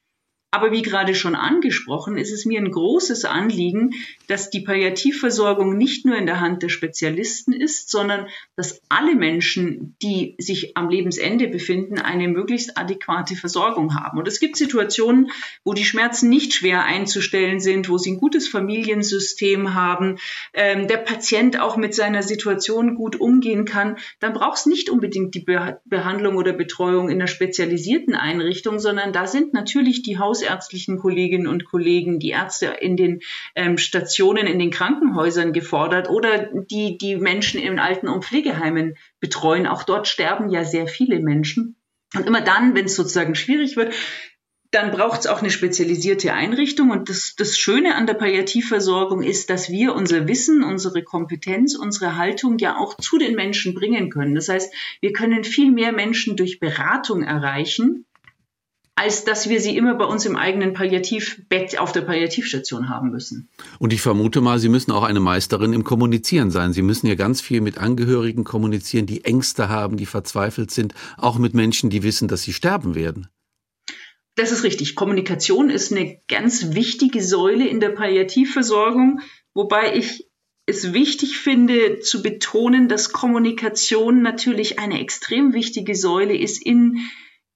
Aber 0.55 0.71
wie 0.71 0.83
gerade 0.83 1.17
schon 1.17 1.35
angesprochen, 1.35 2.17
ist 2.17 2.31
es 2.31 2.45
mir 2.45 2.61
ein 2.61 2.71
großes 2.71 3.25
Anliegen, 3.25 3.91
dass 4.29 4.51
die 4.51 4.61
Palliativversorgung 4.61 5.77
nicht 5.77 6.07
nur 6.07 6.17
in 6.17 6.27
der 6.27 6.39
Hand 6.39 6.63
der 6.63 6.69
Spezialisten 6.69 7.53
ist, 7.53 7.91
sondern 7.91 8.29
dass 8.55 8.81
alle 8.89 9.17
Menschen, 9.17 9.97
die 10.01 10.37
sich 10.39 10.77
am 10.77 10.91
Lebensende 10.91 11.49
befinden, 11.49 11.99
eine 11.99 12.29
möglichst 12.29 12.79
adäquate 12.79 13.35
Versorgung 13.35 13.97
haben. 13.97 14.17
Und 14.17 14.29
es 14.29 14.39
gibt 14.39 14.57
Situationen, 14.57 15.33
wo 15.65 15.73
die 15.73 15.85
Schmerzen 15.85 16.29
nicht 16.29 16.55
schwer 16.55 16.85
einzustellen 16.85 17.59
sind, 17.59 17.89
wo 17.89 17.99
sie 17.99 18.13
ein 18.13 18.21
gutes 18.21 18.47
Familiensystem 18.47 19.75
haben, 19.75 20.19
ähm, 20.53 20.87
der 20.87 20.99
Patient 20.99 21.59
auch 21.59 21.77
mit 21.77 21.97
seiner 21.97 22.23
Situation 22.23 22.95
gut 22.95 23.17
umgehen 23.17 23.65
kann. 23.65 23.97
Dann 24.21 24.35
braucht 24.35 24.59
es 24.59 24.67
nicht 24.67 24.89
unbedingt 24.89 25.35
die 25.35 25.41
Be 25.41 25.81
Behandlung 25.85 26.37
oder 26.37 26.53
Betreuung 26.53 27.09
in 27.09 27.17
einer 27.17 27.27
spezialisierten 27.27 28.15
Einrichtung, 28.15 28.79
sondern 28.79 29.13
da 29.13 29.27
sind 29.27 29.53
natürlich 29.53 30.03
die 30.03 30.17
Haus 30.17 30.44
hausärztlichen 30.45 30.99
Kolleginnen 30.99 31.47
und 31.47 31.65
Kollegen, 31.65 32.19
die 32.19 32.31
Ärzte 32.31 32.67
in 32.67 32.97
den 32.97 33.21
ähm, 33.55 33.79
Stationen, 33.79 34.47
in 34.47 34.59
den 34.59 34.71
Krankenhäusern 34.71 35.53
gefordert 35.53 36.09
oder 36.09 36.51
die 36.71 36.99
die 36.99 37.17
Menschen 37.17 37.61
in 37.61 37.79
Alten- 37.79 38.09
und 38.09 38.25
Pflegeheimen 38.25 38.97
betreuen. 39.21 39.67
Auch 39.67 39.83
dort 39.83 40.09
sterben 40.09 40.51
ja 40.51 40.65
sehr 40.65 40.87
viele 40.87 41.21
Menschen. 41.21 41.77
Und 42.15 42.27
immer 42.27 42.41
dann, 42.41 42.75
wenn 42.75 42.85
es 42.85 42.95
sozusagen 42.95 43.35
schwierig 43.35 43.77
wird, 43.77 43.95
dann 44.71 44.91
braucht 44.91 45.21
es 45.21 45.27
auch 45.29 45.41
eine 45.41 45.51
spezialisierte 45.51 46.33
Einrichtung. 46.33 46.91
Und 46.91 47.09
das, 47.09 47.35
das 47.37 47.57
Schöne 47.57 47.95
an 47.95 48.07
der 48.07 48.15
Palliativversorgung 48.15 49.23
ist, 49.23 49.49
dass 49.49 49.71
wir 49.71 49.95
unser 49.95 50.27
Wissen, 50.27 50.65
unsere 50.65 51.05
Kompetenz, 51.05 51.77
unsere 51.77 52.17
Haltung 52.17 52.59
ja 52.59 52.77
auch 52.77 52.97
zu 52.97 53.19
den 53.19 53.37
Menschen 53.37 53.75
bringen 53.75 54.11
können. 54.11 54.35
Das 54.35 54.49
heißt, 54.49 54.73
wir 55.01 55.13
können 55.13 55.45
viel 55.45 55.71
mehr 55.71 55.93
Menschen 55.93 56.37
durch 56.37 56.59
Beratung 56.59 57.23
erreichen, 57.23 58.05
als 58.97 59.25
dass 59.25 59.49
wir 59.49 59.61
sie 59.61 59.77
immer 59.77 59.95
bei 59.95 60.05
uns 60.05 60.25
im 60.25 60.37
eigenen 60.37 60.73
Palliativbett 60.73 61.79
auf 61.79 61.93
der 61.93 62.03
Palliativstation 62.03 62.89
haben 62.89 63.11
müssen. 63.11 63.49
Und 63.79 63.93
ich 63.93 64.01
vermute 64.01 64.41
mal, 64.41 64.59
Sie 64.59 64.69
müssen 64.69 64.93
auch 64.93 65.03
eine 65.03 65.21
Meisterin 65.21 65.73
im 65.73 65.83
Kommunizieren 65.83 66.51
sein. 66.51 66.73
Sie 66.73 66.83
müssen 66.83 67.09
ja 67.09 67.17
ganz 67.17 67.41
viel 67.41 67.61
mit 67.61 67.79
Angehörigen 67.79 68.45
kommunizieren, 68.45 69.07
die 69.07 69.25
Ängste 69.25 69.69
haben, 69.69 69.97
die 69.97 70.07
verzweifelt 70.07 70.71
sind, 70.71 70.95
auch 71.17 71.39
mit 71.39 71.55
Menschen, 71.55 71.91
die 71.91 72.03
wissen, 72.03 72.29
dass 72.29 72.43
sie 72.43 72.53
sterben 72.53 72.95
werden. 72.95 73.29
Das 74.37 74.53
ist 74.53 74.65
richtig. 74.65 74.95
Kommunikation 74.95 75.71
ist 75.71 75.93
eine 75.93 76.21
ganz 76.29 76.75
wichtige 76.75 77.23
Säule 77.23 77.67
in 77.67 77.81
der 77.81 77.91
Palliativversorgung, 77.91 79.21
wobei 79.55 79.97
ich 79.97 80.29
es 80.67 80.93
wichtig 80.93 81.39
finde 81.39 82.01
zu 82.01 82.23
betonen, 82.23 82.89
dass 82.89 83.13
Kommunikation 83.13 84.23
natürlich 84.23 84.79
eine 84.79 85.01
extrem 85.01 85.53
wichtige 85.53 85.95
Säule 85.95 86.37
ist 86.37 86.65
in 86.65 86.99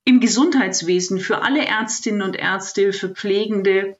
im 0.09 0.21
Gesundheitswesen 0.21 1.19
für 1.21 1.43
alle 1.43 1.67
Ärztinnen 1.67 2.23
und 2.23 2.35
Ärzte, 2.35 2.95
für 2.95 3.11
Pflegende. 3.11 3.99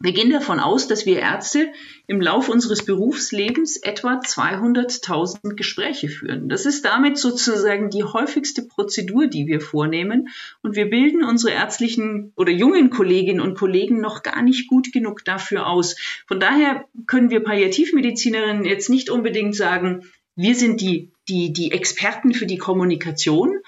Wir 0.00 0.12
gehen 0.12 0.30
davon 0.30 0.58
aus, 0.58 0.88
dass 0.88 1.06
wir 1.06 1.20
Ärzte 1.20 1.72
im 2.08 2.20
Laufe 2.20 2.50
unseres 2.50 2.84
Berufslebens 2.84 3.76
etwa 3.76 4.18
200.000 4.18 5.54
Gespräche 5.54 6.08
führen. 6.08 6.48
Das 6.48 6.66
ist 6.66 6.84
damit 6.84 7.18
sozusagen 7.18 7.88
die 7.88 8.02
häufigste 8.02 8.62
Prozedur, 8.62 9.28
die 9.28 9.46
wir 9.46 9.60
vornehmen. 9.60 10.28
Und 10.62 10.74
wir 10.74 10.90
bilden 10.90 11.22
unsere 11.22 11.54
ärztlichen 11.54 12.32
oder 12.34 12.50
jungen 12.50 12.90
Kolleginnen 12.90 13.40
und 13.40 13.56
Kollegen 13.56 14.00
noch 14.00 14.24
gar 14.24 14.42
nicht 14.42 14.68
gut 14.68 14.92
genug 14.92 15.24
dafür 15.24 15.68
aus. 15.68 15.94
Von 16.26 16.40
daher 16.40 16.84
können 17.06 17.30
wir 17.30 17.44
Palliativmedizinerinnen 17.44 18.64
jetzt 18.64 18.90
nicht 18.90 19.08
unbedingt 19.08 19.54
sagen, 19.54 20.02
wir 20.38 20.54
sind 20.54 20.80
die, 20.80 21.10
die, 21.28 21.52
die 21.52 21.72
Experten 21.72 22.32
für 22.32 22.46
die 22.46 22.58
Kommunikation, 22.58 23.58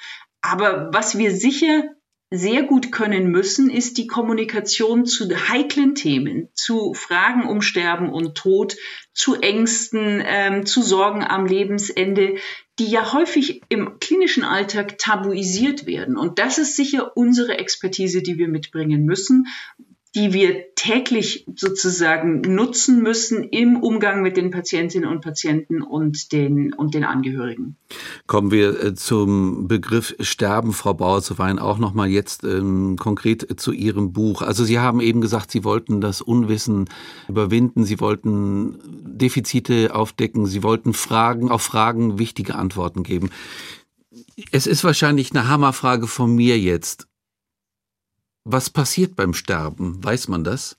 aber 0.43 0.91
was 0.93 1.19
wir 1.19 1.33
sicher 1.33 1.85
sehr 2.33 2.63
gut 2.63 2.93
können 2.93 3.29
müssen, 3.33 3.71
ist 3.71 3.99
die 3.99 4.07
Kommunikation 4.07 5.05
zu 5.05 5.29
heiklen 5.49 5.97
Themen, 5.97 6.49
zu 6.55 6.95
Fragen 6.95 7.49
um 7.49 7.61
Sterben 7.61 8.09
und 8.09 8.37
Tod, 8.37 8.77
zu 9.13 9.35
Ängsten, 9.35 10.23
ähm, 10.25 10.65
zu 10.65 10.81
Sorgen 10.81 11.25
am 11.25 11.45
Lebensende, 11.45 12.37
die 12.79 12.87
ja 12.87 13.13
häufig 13.13 13.63
im 13.69 13.99
klinischen 13.99 14.45
Alltag 14.45 14.97
tabuisiert 14.99 15.87
werden. 15.87 16.17
Und 16.17 16.39
das 16.39 16.59
ist 16.59 16.77
sicher 16.77 17.17
unsere 17.17 17.59
Expertise, 17.59 18.23
die 18.23 18.39
wir 18.39 18.49
mitbringen 18.49 19.05
müssen 19.05 19.47
die 20.17 20.33
wir 20.33 20.75
täglich 20.75 21.47
sozusagen 21.55 22.41
nutzen 22.41 23.01
müssen 23.01 23.45
im 23.45 23.77
Umgang 23.77 24.23
mit 24.23 24.37
den 24.37 24.51
Patientinnen 24.51 25.09
und 25.09 25.21
Patienten 25.21 25.83
und 25.83 26.33
den, 26.33 26.73
und 26.73 26.95
den 26.95 27.05
Angehörigen. 27.05 27.77
Kommen 28.27 28.51
wir 28.51 28.83
äh, 28.83 28.95
zum 28.95 29.69
Begriff 29.69 30.17
Sterben, 30.19 30.73
Frau 30.73 30.95
Bauer 30.95 31.23
zu 31.23 31.39
Wein, 31.39 31.61
auch 31.61 31.79
nochmal 31.79 32.09
jetzt 32.09 32.43
ähm, 32.43 32.97
konkret 32.99 33.61
zu 33.61 33.71
Ihrem 33.71 34.13
Buch. 34.13 34.43
Also 34.43 34.65
Sie 34.65 34.81
haben 34.81 35.01
eben 35.01 35.21
gesagt, 35.21 35.53
Sie 35.53 35.63
wollten 35.63 36.01
das 36.01 36.23
Unwissen 36.23 36.89
überwinden, 37.29 37.85
Sie 37.85 38.01
wollten 38.01 38.79
Defizite 39.05 39.95
aufdecken, 39.95 40.47
Sie 40.47 40.65
wollten 40.65 40.93
Fragen, 40.93 41.51
auf 41.51 41.63
Fragen 41.63 42.19
wichtige 42.19 42.57
Antworten 42.57 43.05
geben. 43.05 43.31
Es 44.51 44.67
ist 44.67 44.83
wahrscheinlich 44.83 45.31
eine 45.31 45.47
Hammerfrage 45.47 46.09
von 46.09 46.35
mir 46.35 46.59
jetzt. 46.59 47.10
Was 48.45 48.71
passiert 48.71 49.17
beim 49.17 49.35
Sterben? 49.35 50.03
Weiß 50.03 50.29
man 50.29 50.45
das? 50.45 50.77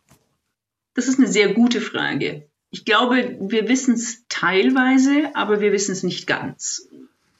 Das 0.93 1.07
ist 1.07 1.19
eine 1.19 1.27
sehr 1.27 1.53
gute 1.53 1.79
Frage. 1.81 2.47
Ich 2.71 2.85
glaube, 2.85 3.37
wir 3.39 3.67
wissen 3.67 3.95
es 3.95 4.23
teilweise, 4.29 5.35
aber 5.35 5.61
wir 5.61 5.71
wissen 5.71 5.91
es 5.91 6.03
nicht 6.03 6.25
ganz. 6.25 6.87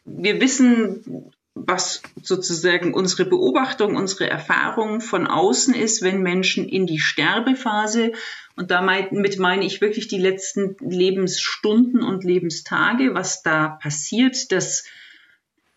Wir 0.06 0.42
wissen, 0.42 1.32
was 1.54 2.02
sozusagen 2.22 2.94
unsere 2.94 3.26
Beobachtung, 3.26 3.96
unsere 3.96 4.30
Erfahrung 4.30 5.02
von 5.02 5.28
außen 5.28 5.74
ist, 5.74 6.02
wenn 6.02 6.22
Menschen 6.22 6.68
in 6.68 6.86
die 6.86 7.00
Sterbephase, 7.00 8.14
und 8.56 8.72
damit 8.72 9.40
meine 9.40 9.66
ich 9.66 9.82
wirklich 9.82 10.08
die 10.08 10.18
letzten 10.18 10.76
Lebensstunden 10.80 12.04
und 12.04 12.24
Lebenstage, 12.24 13.14
was 13.14 13.44
da 13.44 13.70
passiert, 13.70 14.52
dass 14.52 14.86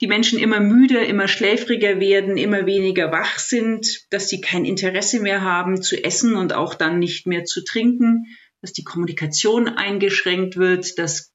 die 0.01 0.07
Menschen 0.07 0.39
immer 0.39 0.61
müder, 0.61 1.07
immer 1.07 1.29
schläfriger 1.29 2.01
werden, 2.01 2.37
immer 2.37 2.67
weniger 2.67 3.13
wach 3.13 3.39
sind, 3.39 4.07
dass 4.11 4.29
sie 4.29 4.41
kein 4.41 4.65
Interesse 4.65 5.21
mehr 5.21 5.43
haben 5.43 5.83
zu 5.83 6.03
essen 6.03 6.35
und 6.35 6.53
auch 6.53 6.75
dann 6.75 6.99
nicht 6.99 7.27
mehr 7.27 7.45
zu 7.45 7.65
trinken, 7.65 8.27
dass 8.61 8.73
die 8.73 8.85
Kommunikation 8.85 9.69
eingeschränkt 9.69 10.57
wird, 10.57 10.99
dass 10.99 11.33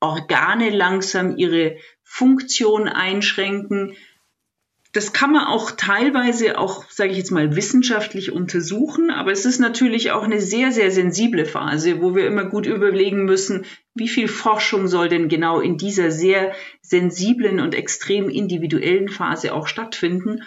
Organe 0.00 0.70
langsam 0.70 1.36
ihre 1.36 1.76
Funktion 2.02 2.88
einschränken, 2.88 3.96
das 4.92 5.12
kann 5.12 5.32
man 5.32 5.46
auch 5.46 5.70
teilweise 5.70 6.58
auch, 6.58 6.90
sage 6.90 7.12
ich 7.12 7.18
jetzt 7.18 7.30
mal, 7.30 7.54
wissenschaftlich 7.54 8.32
untersuchen, 8.32 9.10
aber 9.10 9.30
es 9.30 9.44
ist 9.44 9.60
natürlich 9.60 10.10
auch 10.10 10.24
eine 10.24 10.40
sehr, 10.40 10.72
sehr 10.72 10.90
sensible 10.90 11.44
Phase, 11.44 12.00
wo 12.00 12.16
wir 12.16 12.26
immer 12.26 12.44
gut 12.44 12.66
überlegen 12.66 13.24
müssen, 13.24 13.66
wie 13.94 14.08
viel 14.08 14.26
Forschung 14.26 14.88
soll 14.88 15.08
denn 15.08 15.28
genau 15.28 15.60
in 15.60 15.76
dieser 15.76 16.10
sehr 16.10 16.52
sensiblen 16.82 17.60
und 17.60 17.74
extrem 17.74 18.28
individuellen 18.28 19.08
Phase 19.08 19.54
auch 19.54 19.68
stattfinden. 19.68 20.42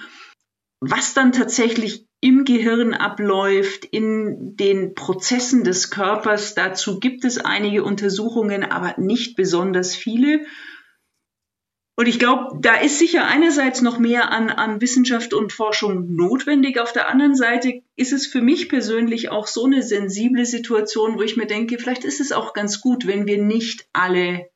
Was 0.82 1.14
dann 1.14 1.32
tatsächlich 1.32 2.06
im 2.20 2.44
Gehirn 2.44 2.94
abläuft, 2.94 3.86
in 3.86 4.58
den 4.58 4.94
Prozessen 4.94 5.64
des 5.64 5.90
Körpers, 5.90 6.54
dazu 6.54 7.00
gibt 7.00 7.24
es 7.24 7.38
einige 7.38 7.84
Untersuchungen, 7.84 8.64
aber 8.64 8.96
nicht 8.98 9.38
besonders 9.38 9.96
viele. 9.96 10.42
Und 11.96 12.08
ich 12.08 12.18
glaube, 12.18 12.58
da 12.60 12.74
ist 12.76 12.98
sicher 12.98 13.28
einerseits 13.28 13.82
noch 13.82 14.00
mehr 14.00 14.32
an, 14.32 14.50
an 14.50 14.82
Wissenschaft 14.82 15.34
und 15.34 15.54
Forschung 15.54 16.16
notwendig. 16.16 16.80
Auf 16.80 16.92
der 16.92 17.08
anderen 17.08 17.36
Seite 17.36 17.82
ist 17.96 18.14
es 18.14 18.26
für 18.26 18.42
mich 18.42 18.68
persönlich 18.68 19.30
auch 19.30 19.46
so 19.46 19.66
eine 19.66 19.84
sensible 19.84 20.46
Situation, 20.46 21.18
wo 21.18 21.22
ich 21.22 21.38
mir 21.38 21.46
denke, 21.46 21.78
vielleicht 21.78 22.04
ist 22.04 22.20
es 22.20 22.32
auch 22.32 22.54
ganz 22.54 22.82
gut, 22.82 23.06
wenn 23.06 23.28
wir 23.28 23.38
nicht 23.38 23.86
alle 23.94 24.50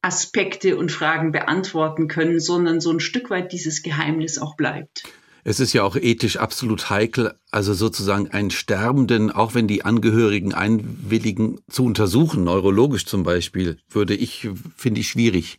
Aspekte 0.00 0.78
und 0.78 0.90
Fragen 0.90 1.32
beantworten 1.32 2.08
können, 2.08 2.40
sondern 2.40 2.80
so 2.80 2.90
ein 2.90 3.00
Stück 3.00 3.28
weit 3.28 3.52
dieses 3.52 3.82
Geheimnis 3.82 4.38
auch 4.38 4.56
bleibt. 4.56 5.04
Es 5.46 5.60
ist 5.60 5.74
ja 5.74 5.82
auch 5.82 5.96
ethisch 5.96 6.38
absolut 6.38 6.88
heikel, 6.88 7.34
also 7.50 7.74
sozusagen 7.74 8.30
einen 8.30 8.50
Sterbenden, 8.50 9.30
auch 9.30 9.54
wenn 9.54 9.68
die 9.68 9.84
Angehörigen 9.84 10.54
einwilligen, 10.54 11.60
zu 11.68 11.84
untersuchen, 11.84 12.44
neurologisch 12.44 13.04
zum 13.04 13.24
Beispiel, 13.24 13.76
würde 13.90 14.14
ich, 14.14 14.48
finde 14.76 15.00
ich 15.00 15.08
schwierig. 15.08 15.58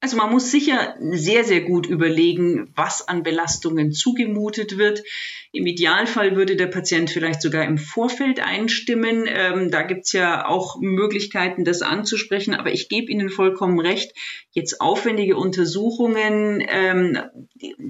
Also 0.00 0.16
man 0.16 0.30
muss 0.30 0.52
sicher 0.52 0.94
sehr, 1.00 1.42
sehr 1.42 1.62
gut 1.62 1.86
überlegen, 1.86 2.70
was 2.76 3.08
an 3.08 3.24
Belastungen 3.24 3.90
zugemutet 3.90 4.78
wird. 4.78 5.02
Im 5.50 5.66
Idealfall 5.66 6.36
würde 6.36 6.54
der 6.54 6.68
Patient 6.68 7.10
vielleicht 7.10 7.42
sogar 7.42 7.64
im 7.64 7.78
Vorfeld 7.78 8.38
einstimmen. 8.38 9.24
Ähm, 9.26 9.72
da 9.72 9.82
gibt's 9.82 10.12
ja 10.12 10.46
auch 10.46 10.78
Möglichkeiten, 10.78 11.64
das 11.64 11.82
anzusprechen. 11.82 12.54
Aber 12.54 12.70
ich 12.70 12.88
gebe 12.88 13.10
Ihnen 13.10 13.28
vollkommen 13.28 13.80
recht. 13.80 14.12
Jetzt 14.52 14.80
aufwendige 14.80 15.36
Untersuchungen, 15.36 16.62
ähm, 16.68 17.18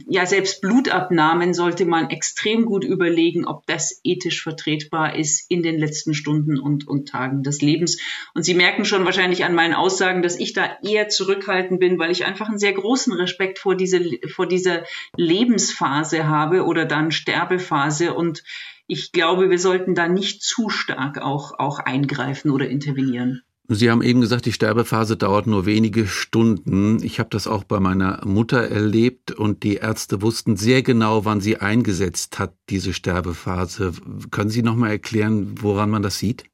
ja 0.09 0.25
selbst 0.25 0.61
Blutabnahmen 0.61 1.53
sollte 1.53 1.85
man 1.85 2.11
extrem 2.11 2.65
gut 2.65 2.85
überlegen, 2.85 3.45
ob 3.45 3.67
das 3.67 4.01
ethisch 4.03 4.43
vertretbar 4.43 5.17
ist 5.17 5.51
in 5.51 5.63
den 5.63 5.79
letzten 5.79 6.15
Stunden 6.15 6.59
und, 6.59 6.87
und 6.87 7.09
Tagen 7.09 7.43
des 7.43 7.61
Lebens. 7.61 8.01
Und 8.35 8.45
Sie 8.45 8.55
merken 8.55 8.85
schon 8.85 9.05
wahrscheinlich 9.05 9.45
an 9.45 9.55
meinen 9.55 9.75
Aussagen, 9.75 10.23
dass 10.23 10.39
ich 10.39 10.53
da 10.53 10.79
eher 10.83 11.09
zurückhaltend 11.09 11.81
bin, 11.81 11.98
weil 11.99 12.11
ich 12.11 12.25
einfach 12.25 12.49
einen 12.49 12.59
sehr 12.59 12.73
großen 12.73 13.13
Respekt 13.13 13.59
vor, 13.59 13.75
diese, 13.75 14.01
vor 14.29 14.47
dieser 14.47 14.85
Lebensphase 15.17 16.29
habe 16.29 16.65
oder 16.65 16.85
dann 16.85 17.11
Sterbephase. 17.11 18.15
Und 18.15 18.43
ich 18.87 19.13
glaube, 19.13 19.51
wir 19.51 19.59
sollten 19.59 19.95
da 19.95 20.09
nicht 20.09 20.43
zu 20.43 20.69
stark 20.69 21.21
auch, 21.21 21.59
auch 21.59 21.79
eingreifen 21.79 22.51
oder 22.51 22.69
intervenieren. 22.69 23.43
Sie 23.71 23.91
haben 23.91 24.01
eben 24.01 24.23
gesagt, 24.23 24.47
die 24.47 24.53
Sterbephase 24.55 25.19
dauert 25.19 25.47
nur 25.47 25.67
wenige 25.67 26.07
Stunden. 26.07 27.03
Ich 27.03 27.21
habe 27.21 27.29
das 27.29 27.47
auch 27.47 27.65
bei 27.65 27.81
meiner 27.81 28.25
Mutter 28.25 28.63
erlebt 28.63 29.31
und 29.31 29.63
die 29.63 29.75
Ärzte 29.75 30.23
wussten 30.23 30.57
sehr 30.57 30.83
genau, 30.83 31.27
wann 31.27 31.43
sie 31.43 31.59
eingesetzt 31.59 32.39
hat, 32.39 32.55
diese 32.71 32.95
Sterbephase. 32.95 33.93
Können 34.31 34.49
Sie 34.49 34.63
noch 34.63 34.75
mal 34.75 34.89
erklären, 34.89 35.57
woran 35.61 35.91
man 35.91 36.01
das 36.01 36.19
sieht? 36.19 36.45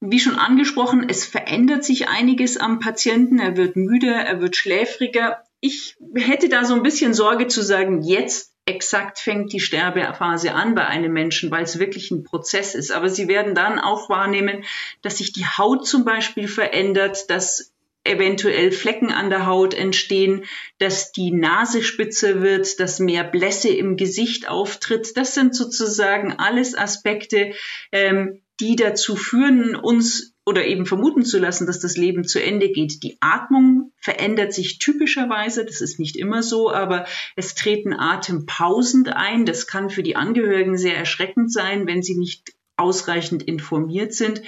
Wie 0.00 0.20
schon 0.20 0.36
angesprochen, 0.36 1.06
es 1.08 1.24
verändert 1.24 1.84
sich 1.84 2.08
einiges 2.08 2.58
am 2.58 2.80
Patienten. 2.80 3.38
Er 3.38 3.56
wird 3.56 3.76
müde, 3.76 4.12
er 4.12 4.40
wird 4.40 4.54
schläfriger. 4.54 5.42
Ich 5.60 5.96
hätte 6.14 6.48
da 6.48 6.64
so 6.64 6.74
ein 6.74 6.82
bisschen 6.82 7.14
Sorge 7.14 7.48
zu 7.48 7.62
sagen, 7.62 8.02
jetzt 8.02 8.52
exakt 8.66 9.20
fängt 9.20 9.52
die 9.52 9.60
Sterbephase 9.60 10.52
an 10.52 10.74
bei 10.74 10.86
einem 10.86 11.12
Menschen, 11.12 11.50
weil 11.50 11.62
es 11.62 11.78
wirklich 11.78 12.10
ein 12.10 12.24
Prozess 12.24 12.74
ist. 12.74 12.90
Aber 12.90 13.08
Sie 13.08 13.28
werden 13.28 13.54
dann 13.54 13.78
auch 13.78 14.10
wahrnehmen, 14.10 14.64
dass 15.02 15.18
sich 15.18 15.32
die 15.32 15.46
Haut 15.46 15.86
zum 15.86 16.04
Beispiel 16.04 16.48
verändert, 16.48 17.30
dass 17.30 17.72
eventuell 18.04 18.72
Flecken 18.72 19.10
an 19.10 19.30
der 19.30 19.46
Haut 19.46 19.74
entstehen, 19.74 20.44
dass 20.78 21.12
die 21.12 21.32
Nase 21.32 21.82
spitzer 21.82 22.40
wird, 22.42 22.80
dass 22.80 22.98
mehr 22.98 23.24
Blässe 23.24 23.68
im 23.68 23.96
Gesicht 23.96 24.48
auftritt. 24.48 25.16
Das 25.16 25.34
sind 25.34 25.54
sozusagen 25.54 26.32
alles 26.32 26.76
Aspekte, 26.76 27.54
ähm, 27.92 28.42
die 28.60 28.76
dazu 28.76 29.16
führen, 29.16 29.76
uns 29.76 30.34
oder 30.44 30.64
eben 30.64 30.86
vermuten 30.86 31.24
zu 31.24 31.38
lassen, 31.38 31.66
dass 31.66 31.80
das 31.80 31.96
Leben 31.96 32.24
zu 32.24 32.40
Ende 32.40 32.70
geht. 32.70 33.02
Die 33.02 33.18
Atmung 33.20 33.92
verändert 34.00 34.52
sich 34.52 34.78
typischerweise, 34.78 35.64
das 35.64 35.80
ist 35.80 35.98
nicht 35.98 36.16
immer 36.16 36.42
so, 36.42 36.70
aber 36.70 37.06
es 37.34 37.56
treten 37.56 37.92
Atempausen 37.92 39.08
ein. 39.08 39.44
Das 39.44 39.66
kann 39.66 39.90
für 39.90 40.04
die 40.04 40.14
Angehörigen 40.14 40.78
sehr 40.78 40.96
erschreckend 40.96 41.52
sein, 41.52 41.86
wenn 41.86 42.02
sie 42.02 42.16
nicht 42.16 42.52
ausreichend 42.76 43.42
informiert 43.42 44.14
sind 44.14 44.42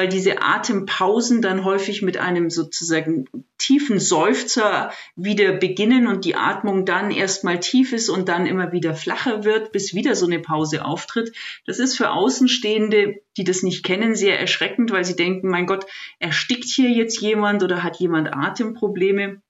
weil 0.00 0.08
diese 0.08 0.40
Atempausen 0.40 1.42
dann 1.42 1.62
häufig 1.62 2.00
mit 2.00 2.16
einem 2.16 2.48
sozusagen 2.48 3.26
tiefen 3.58 4.00
Seufzer 4.00 4.94
wieder 5.14 5.52
beginnen 5.52 6.06
und 6.06 6.24
die 6.24 6.36
Atmung 6.36 6.86
dann 6.86 7.10
erstmal 7.10 7.60
tief 7.60 7.92
ist 7.92 8.08
und 8.08 8.30
dann 8.30 8.46
immer 8.46 8.72
wieder 8.72 8.94
flacher 8.94 9.44
wird, 9.44 9.72
bis 9.72 9.92
wieder 9.92 10.14
so 10.14 10.24
eine 10.24 10.38
Pause 10.38 10.86
auftritt. 10.86 11.36
Das 11.66 11.78
ist 11.78 11.98
für 11.98 12.12
Außenstehende, 12.12 13.16
die 13.36 13.44
das 13.44 13.62
nicht 13.62 13.84
kennen, 13.84 14.14
sehr 14.14 14.40
erschreckend, 14.40 14.90
weil 14.90 15.04
sie 15.04 15.16
denken, 15.16 15.50
mein 15.50 15.66
Gott, 15.66 15.84
erstickt 16.18 16.64
hier 16.64 16.88
jetzt 16.88 17.20
jemand 17.20 17.62
oder 17.62 17.82
hat 17.82 17.96
jemand 17.96 18.32
Atemprobleme. 18.32 19.42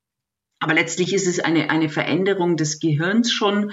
Aber 0.58 0.74
letztlich 0.74 1.12
ist 1.12 1.28
es 1.28 1.38
eine, 1.38 1.70
eine 1.70 1.90
Veränderung 1.90 2.56
des 2.56 2.80
Gehirns 2.80 3.30
schon. 3.30 3.70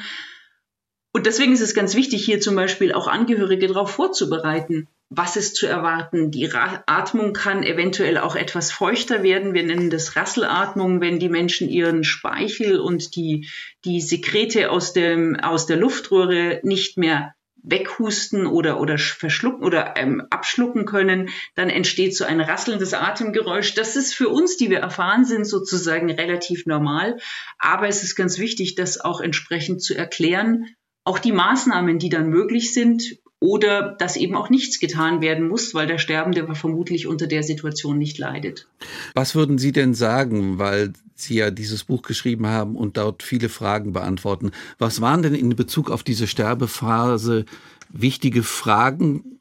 Und 1.12 1.26
deswegen 1.26 1.54
ist 1.54 1.62
es 1.62 1.74
ganz 1.74 1.96
wichtig, 1.96 2.24
hier 2.24 2.40
zum 2.40 2.56
Beispiel 2.56 2.94
auch 2.94 3.08
Angehörige 3.08 3.66
darauf 3.66 3.90
vorzubereiten 3.90 4.88
was 5.10 5.38
ist 5.38 5.56
zu 5.56 5.68
erwarten? 5.68 6.32
Die 6.32 6.52
Atmung 6.52 7.32
kann 7.32 7.64
eventuell 7.64 8.18
auch 8.18 8.36
etwas 8.36 8.72
feuchter 8.72 9.24
werden. 9.24 9.54
Wir 9.54 9.64
nennen 9.64 9.90
das 9.90 10.18
Rasselatmung, 10.18 11.00
wenn 11.00 11.20
die 11.20 11.30
Menschen 11.30 11.70
ihren 11.70 12.04
Speichel 12.04 12.80
und 12.80 13.16
die, 13.16 13.48
die 13.86 14.02
Sekrete 14.02 14.70
aus, 14.70 14.92
dem, 14.92 15.38
aus 15.38 15.66
der 15.66 15.78
Luftröhre 15.78 16.60
nicht 16.64 16.98
mehr 16.98 17.34
weghusten 17.64 18.48
oder, 18.48 18.80
oder 18.80 18.98
verschlucken 18.98 19.64
oder 19.64 19.96
ähm, 19.98 20.26
abschlucken 20.30 20.86
können, 20.86 21.30
dann 21.56 21.70
entsteht 21.70 22.16
so 22.16 22.24
ein 22.24 22.40
rasselndes 22.40 22.94
Atemgeräusch. 22.94 23.74
Das 23.74 23.96
ist 23.96 24.14
für 24.14 24.30
uns, 24.30 24.58
die 24.58 24.70
wir 24.70 24.80
erfahren 24.80 25.26
sind, 25.26 25.46
sozusagen 25.46 26.10
relativ 26.12 26.66
normal. 26.66 27.18
Aber 27.60 27.88
es 27.88 28.04
ist 28.04 28.16
ganz 28.16 28.40
wichtig, 28.40 28.76
das 28.76 29.00
auch 29.00 29.22
entsprechend 29.22 29.82
zu 29.82 29.96
erklären. 29.96 30.66
Auch 31.04 31.20
die 31.20 31.32
Maßnahmen, 31.32 32.00
die 32.00 32.10
dann 32.10 32.30
möglich 32.30 32.74
sind, 32.74 33.04
oder 33.40 33.96
dass 34.00 34.16
eben 34.16 34.36
auch 34.36 34.50
nichts 34.50 34.80
getan 34.80 35.22
werden 35.22 35.48
muss, 35.48 35.74
weil 35.74 35.88
der 35.88 36.00
Sterbende 36.00 36.48
vermutlich 36.56 37.06
unter 37.06 37.28
der 37.28 37.44
Situation 37.44 37.98
nicht 37.98 38.18
leidet. 38.18 38.68
Was 39.14 39.36
würden 39.36 39.58
Sie 39.58 39.72
denn 39.72 39.94
sagen, 39.94 40.58
weil 40.58 40.94
Sie 41.14 41.36
ja 41.36 41.52
dieses 41.52 41.84
Buch 41.84 42.02
geschrieben 42.02 42.48
haben 42.48 42.76
und 42.76 42.98
dort 42.98 43.22
viele 43.22 43.50
Fragen 43.50 43.94
beantworten? 43.94 44.52
Was 44.80 45.02
waren 45.02 45.22
denn 45.22 45.36
in 45.36 45.56
Bezug 45.56 45.92
auf 45.92 46.04
diese 46.04 46.28
Sterbephase 46.28 47.46
wichtige 47.90 48.44
Fragen 48.44 49.40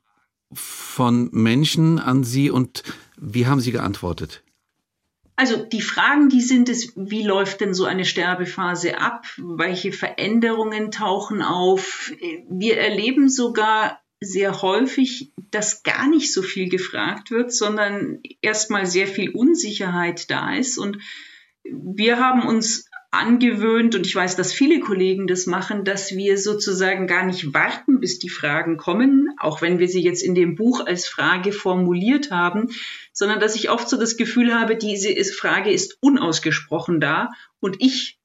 von 0.52 1.30
Menschen 1.32 1.98
an 1.98 2.22
Sie 2.22 2.50
und 2.50 2.82
wie 3.16 3.46
haben 3.46 3.60
Sie 3.60 3.72
geantwortet? 3.72 4.42
Also 5.36 5.56
die 5.56 5.82
Fragen, 5.82 6.30
die 6.30 6.40
sind 6.40 6.70
es, 6.70 6.94
wie 6.96 7.22
läuft 7.22 7.60
denn 7.60 7.74
so 7.74 7.84
eine 7.84 8.06
Sterbephase 8.06 8.98
ab? 8.98 9.26
Welche 9.36 9.92
Veränderungen 9.92 10.90
tauchen 10.90 11.42
auf? 11.42 12.10
Wir 12.48 12.78
erleben 12.78 13.28
sogar 13.28 14.00
sehr 14.20 14.62
häufig, 14.62 15.32
dass 15.50 15.82
gar 15.82 16.08
nicht 16.08 16.32
so 16.32 16.42
viel 16.42 16.70
gefragt 16.70 17.30
wird, 17.30 17.52
sondern 17.52 18.20
erstmal 18.40 18.86
sehr 18.86 19.06
viel 19.06 19.30
Unsicherheit 19.30 20.30
da 20.30 20.54
ist. 20.54 20.78
Und 20.78 21.02
wir 21.64 22.18
haben 22.18 22.46
uns 22.46 22.88
angewöhnt, 23.16 23.94
und 23.94 24.06
ich 24.06 24.14
weiß, 24.14 24.36
dass 24.36 24.52
viele 24.52 24.80
Kollegen 24.80 25.26
das 25.26 25.46
machen, 25.46 25.84
dass 25.84 26.12
wir 26.12 26.38
sozusagen 26.38 27.06
gar 27.06 27.24
nicht 27.24 27.54
warten, 27.54 28.00
bis 28.00 28.18
die 28.18 28.28
Fragen 28.28 28.76
kommen, 28.76 29.28
auch 29.38 29.62
wenn 29.62 29.78
wir 29.78 29.88
sie 29.88 30.02
jetzt 30.02 30.22
in 30.22 30.34
dem 30.34 30.54
Buch 30.54 30.86
als 30.86 31.06
Frage 31.08 31.52
formuliert 31.52 32.30
haben, 32.30 32.68
sondern 33.12 33.40
dass 33.40 33.56
ich 33.56 33.70
oft 33.70 33.88
so 33.88 33.96
das 33.96 34.16
Gefühl 34.16 34.54
habe, 34.54 34.76
diese 34.76 35.14
Frage 35.32 35.70
ist 35.70 35.98
unausgesprochen 36.00 37.00
da 37.00 37.30
und 37.60 37.76
ich 37.80 38.18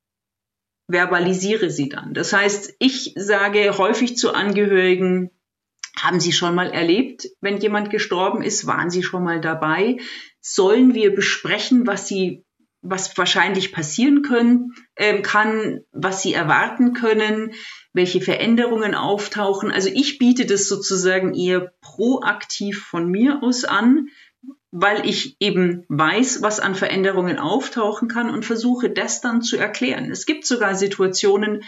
verbalisiere 0.88 1.70
sie 1.70 1.90
dann. 1.90 2.14
Das 2.14 2.34
heißt, 2.34 2.76
ich 2.80 3.14
sage 3.16 3.78
häufig 3.78 4.18
zu 4.18 4.34
Angehörigen, 4.34 5.32
haben 5.98 6.20
Sie 6.20 6.32
schon 6.32 6.56
mal 6.56 6.72
erlebt, 6.72 7.28
wenn 7.42 7.58
jemand 7.58 7.90
gestorben 7.90 8.42
ist? 8.42 8.66
Waren 8.66 8.90
Sie 8.90 9.04
schon 9.04 9.24
mal 9.24 9.42
dabei? 9.42 9.98
Sollen 10.40 10.94
wir 10.94 11.14
besprechen, 11.14 11.86
was 11.86 12.08
Sie 12.08 12.44
was 12.82 13.16
wahrscheinlich 13.18 13.72
passieren 13.72 14.24
können, 14.24 14.74
äh, 14.96 15.22
kann, 15.22 15.82
was 15.92 16.22
sie 16.22 16.34
erwarten 16.34 16.94
können, 16.94 17.54
welche 17.94 18.22
Veränderungen 18.22 18.96
auftauchen. 18.96 19.72
Also 19.72 19.90
ich 19.94 20.18
biete 20.18 20.46
das 20.46 20.68
sozusagen 20.68 21.34
eher 21.36 21.74
proaktiv 21.82 22.84
von 22.84 23.08
mir 23.08 23.44
aus 23.44 23.66
an, 23.66 24.08
weil 24.72 25.06
ich 25.06 25.36
eben 25.40 25.84
weiß, 25.90 26.42
was 26.42 26.60
an 26.60 26.76
Veränderungen 26.76 27.38
auftauchen 27.38 28.08
kann 28.08 28.30
und 28.30 28.46
versuche 28.46 28.90
das 28.90 29.22
dann 29.22 29.42
zu 29.42 29.58
erklären. 29.58 30.10
Es 30.10 30.26
gibt 30.26 30.46
sogar 30.46 30.76
Situationen, 30.76 31.64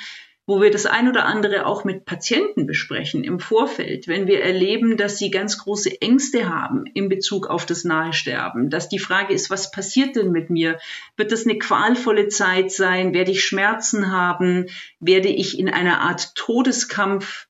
wo 0.45 0.61
wir 0.61 0.71
das 0.71 0.85
ein 0.85 1.07
oder 1.07 1.25
andere 1.25 1.65
auch 1.65 1.85
mit 1.85 2.03
Patienten 2.03 2.67
besprechen 2.67 3.23
im 3.23 3.39
Vorfeld, 3.39 4.07
wenn 4.07 4.27
wir 4.27 4.41
erleben, 4.41 4.97
dass 4.97 5.17
sie 5.17 5.31
ganz 5.31 5.57
große 5.57 6.01
Ängste 6.01 6.49
haben 6.49 6.85
in 6.93 7.07
Bezug 7.07 7.47
auf 7.47 7.65
das 7.65 7.85
Nahesterben, 7.85 8.69
dass 8.69 8.89
die 8.89 8.99
Frage 8.99 9.33
ist, 9.33 9.49
was 9.49 9.71
passiert 9.71 10.17
denn 10.17 10.31
mit 10.31 10.49
mir? 10.49 10.79
Wird 11.15 11.31
das 11.31 11.45
eine 11.45 11.57
qualvolle 11.59 12.27
Zeit 12.27 12.71
sein? 12.71 13.13
Werde 13.13 13.31
ich 13.31 13.45
Schmerzen 13.45 14.11
haben? 14.11 14.67
Werde 14.99 15.29
ich 15.29 15.57
in 15.57 15.69
einer 15.69 16.01
Art 16.01 16.35
Todeskampf 16.35 17.47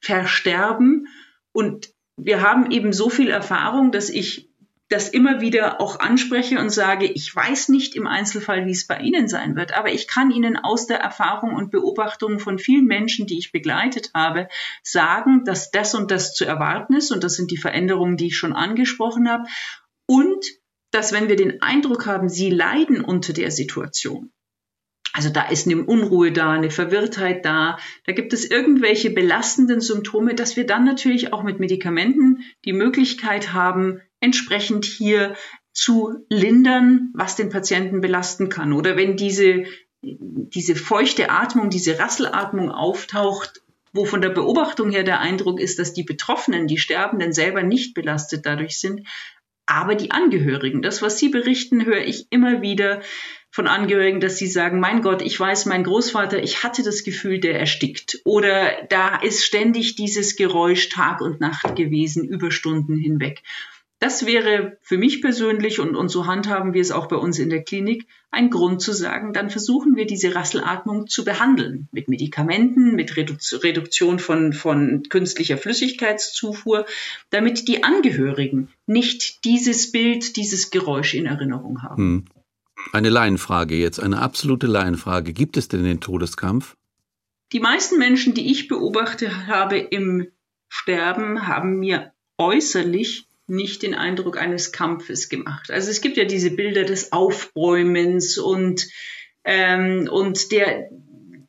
versterben? 0.00 1.08
Und 1.52 1.94
wir 2.16 2.42
haben 2.42 2.70
eben 2.70 2.92
so 2.92 3.08
viel 3.08 3.30
Erfahrung, 3.30 3.90
dass 3.90 4.10
ich 4.10 4.43
das 4.94 5.08
immer 5.08 5.40
wieder 5.40 5.80
auch 5.80 5.98
anspreche 5.98 6.60
und 6.60 6.70
sage, 6.70 7.06
ich 7.06 7.34
weiß 7.34 7.68
nicht 7.68 7.96
im 7.96 8.06
Einzelfall, 8.06 8.64
wie 8.64 8.70
es 8.70 8.86
bei 8.86 8.98
Ihnen 9.00 9.26
sein 9.26 9.56
wird, 9.56 9.76
aber 9.76 9.92
ich 9.92 10.06
kann 10.06 10.30
Ihnen 10.30 10.56
aus 10.56 10.86
der 10.86 10.98
Erfahrung 10.98 11.52
und 11.52 11.72
Beobachtung 11.72 12.38
von 12.38 12.60
vielen 12.60 12.84
Menschen, 12.86 13.26
die 13.26 13.38
ich 13.38 13.50
begleitet 13.50 14.12
habe, 14.14 14.48
sagen, 14.84 15.44
dass 15.44 15.72
das 15.72 15.96
und 15.96 16.12
das 16.12 16.32
zu 16.32 16.44
erwarten 16.44 16.94
ist 16.94 17.10
und 17.10 17.24
das 17.24 17.34
sind 17.34 17.50
die 17.50 17.56
Veränderungen, 17.56 18.16
die 18.16 18.28
ich 18.28 18.36
schon 18.36 18.52
angesprochen 18.52 19.28
habe 19.28 19.48
und 20.06 20.44
dass 20.92 21.12
wenn 21.12 21.28
wir 21.28 21.34
den 21.34 21.60
Eindruck 21.60 22.06
haben, 22.06 22.28
Sie 22.28 22.50
leiden 22.50 23.00
unter 23.00 23.32
der 23.32 23.50
Situation, 23.50 24.30
also 25.12 25.28
da 25.28 25.48
ist 25.48 25.66
eine 25.66 25.84
Unruhe 25.84 26.32
da, 26.32 26.50
eine 26.50 26.70
Verwirrtheit 26.70 27.44
da. 27.44 27.78
Da 28.04 28.12
gibt 28.12 28.32
es 28.32 28.44
irgendwelche 28.50 29.10
belastenden 29.10 29.80
Symptome, 29.80 30.34
dass 30.34 30.56
wir 30.56 30.66
dann 30.66 30.84
natürlich 30.84 31.32
auch 31.32 31.44
mit 31.44 31.60
Medikamenten 31.60 32.42
die 32.64 32.72
Möglichkeit 32.72 33.52
haben, 33.52 34.00
entsprechend 34.24 34.84
hier 34.84 35.36
zu 35.72 36.24
lindern, 36.30 37.10
was 37.14 37.36
den 37.36 37.50
Patienten 37.50 38.00
belasten 38.00 38.48
kann. 38.48 38.72
Oder 38.72 38.96
wenn 38.96 39.16
diese, 39.16 39.64
diese 40.00 40.76
feuchte 40.76 41.30
Atmung, 41.30 41.68
diese 41.68 41.98
Rasselatmung 41.98 42.70
auftaucht, 42.70 43.60
wo 43.92 44.04
von 44.04 44.22
der 44.22 44.30
Beobachtung 44.30 44.90
her 44.90 45.04
der 45.04 45.20
Eindruck 45.20 45.60
ist, 45.60 45.78
dass 45.78 45.92
die 45.92 46.02
Betroffenen, 46.02 46.66
die 46.66 46.78
Sterbenden 46.78 47.32
selber 47.32 47.62
nicht 47.62 47.94
belastet 47.94 48.46
dadurch 48.46 48.78
sind, 48.80 49.06
aber 49.66 49.94
die 49.94 50.10
Angehörigen. 50.10 50.82
Das, 50.82 51.02
was 51.02 51.18
Sie 51.18 51.28
berichten, 51.28 51.84
höre 51.84 52.04
ich 52.04 52.26
immer 52.30 52.60
wieder 52.60 53.00
von 53.50 53.68
Angehörigen, 53.68 54.18
dass 54.18 54.36
sie 54.36 54.48
sagen, 54.48 54.80
mein 54.80 55.00
Gott, 55.00 55.22
ich 55.22 55.38
weiß, 55.38 55.66
mein 55.66 55.84
Großvater, 55.84 56.42
ich 56.42 56.64
hatte 56.64 56.82
das 56.82 57.04
Gefühl, 57.04 57.38
der 57.38 57.60
erstickt. 57.60 58.18
Oder 58.24 58.82
da 58.88 59.16
ist 59.16 59.44
ständig 59.44 59.94
dieses 59.94 60.34
Geräusch 60.34 60.88
Tag 60.88 61.20
und 61.20 61.40
Nacht 61.40 61.76
gewesen, 61.76 62.24
über 62.24 62.50
Stunden 62.50 62.96
hinweg 62.96 63.44
Das 64.04 64.26
wäre 64.26 64.76
für 64.82 64.98
mich 64.98 65.22
persönlich 65.22 65.80
und, 65.80 65.96
und 65.96 66.10
so 66.10 66.26
handhaben 66.26 66.74
wir 66.74 66.82
es 66.82 66.90
auch 66.90 67.06
bei 67.06 67.16
uns 67.16 67.38
in 67.38 67.48
der 67.48 67.62
Klinik 67.62 68.06
ein 68.30 68.50
Grund 68.50 68.82
zu 68.82 68.92
sagen, 68.92 69.32
dann 69.32 69.48
versuchen 69.48 69.96
wir 69.96 70.06
diese 70.06 70.34
Rasselatmung 70.34 71.06
zu 71.06 71.24
behandeln 71.24 71.88
mit 71.90 72.10
Medikamenten, 72.10 72.96
mit 72.96 73.16
Reduktion 73.16 74.18
von, 74.18 74.52
von 74.52 75.04
künstlicher 75.08 75.56
Flüssigkeitszufuhr, 75.56 76.84
damit 77.30 77.66
die 77.66 77.82
Angehörigen 77.82 78.68
nicht 78.84 79.42
dieses 79.46 79.90
Bild, 79.90 80.36
dieses 80.36 80.68
Geräusch 80.68 81.14
in 81.14 81.24
Erinnerung 81.24 81.82
haben. 81.82 81.96
Hm. 81.96 82.24
Eine 82.92 83.08
Laienfrage 83.08 83.74
jetzt, 83.74 84.00
eine 84.00 84.18
absolute 84.18 84.66
Laienfrage. 84.66 85.32
Gibt 85.32 85.56
es 85.56 85.68
denn 85.68 85.82
den 85.82 86.02
Todeskampf? 86.02 86.76
Die 87.54 87.60
meisten 87.60 87.98
Menschen, 87.98 88.34
die 88.34 88.52
ich 88.52 88.68
beobachtet 88.68 89.46
habe 89.46 89.78
im 89.78 90.26
Sterben, 90.68 91.46
haben 91.46 91.78
mir 91.78 92.12
äußerlich 92.36 93.28
nicht 93.46 93.82
den 93.82 93.94
Eindruck 93.94 94.38
eines 94.38 94.72
Kampfes 94.72 95.28
gemacht. 95.28 95.70
Also 95.70 95.90
es 95.90 96.00
gibt 96.00 96.16
ja 96.16 96.24
diese 96.24 96.50
Bilder 96.50 96.84
des 96.84 97.12
Aufräumens 97.12 98.38
und, 98.38 98.88
ähm, 99.44 100.08
und 100.10 100.50
der 100.52 100.88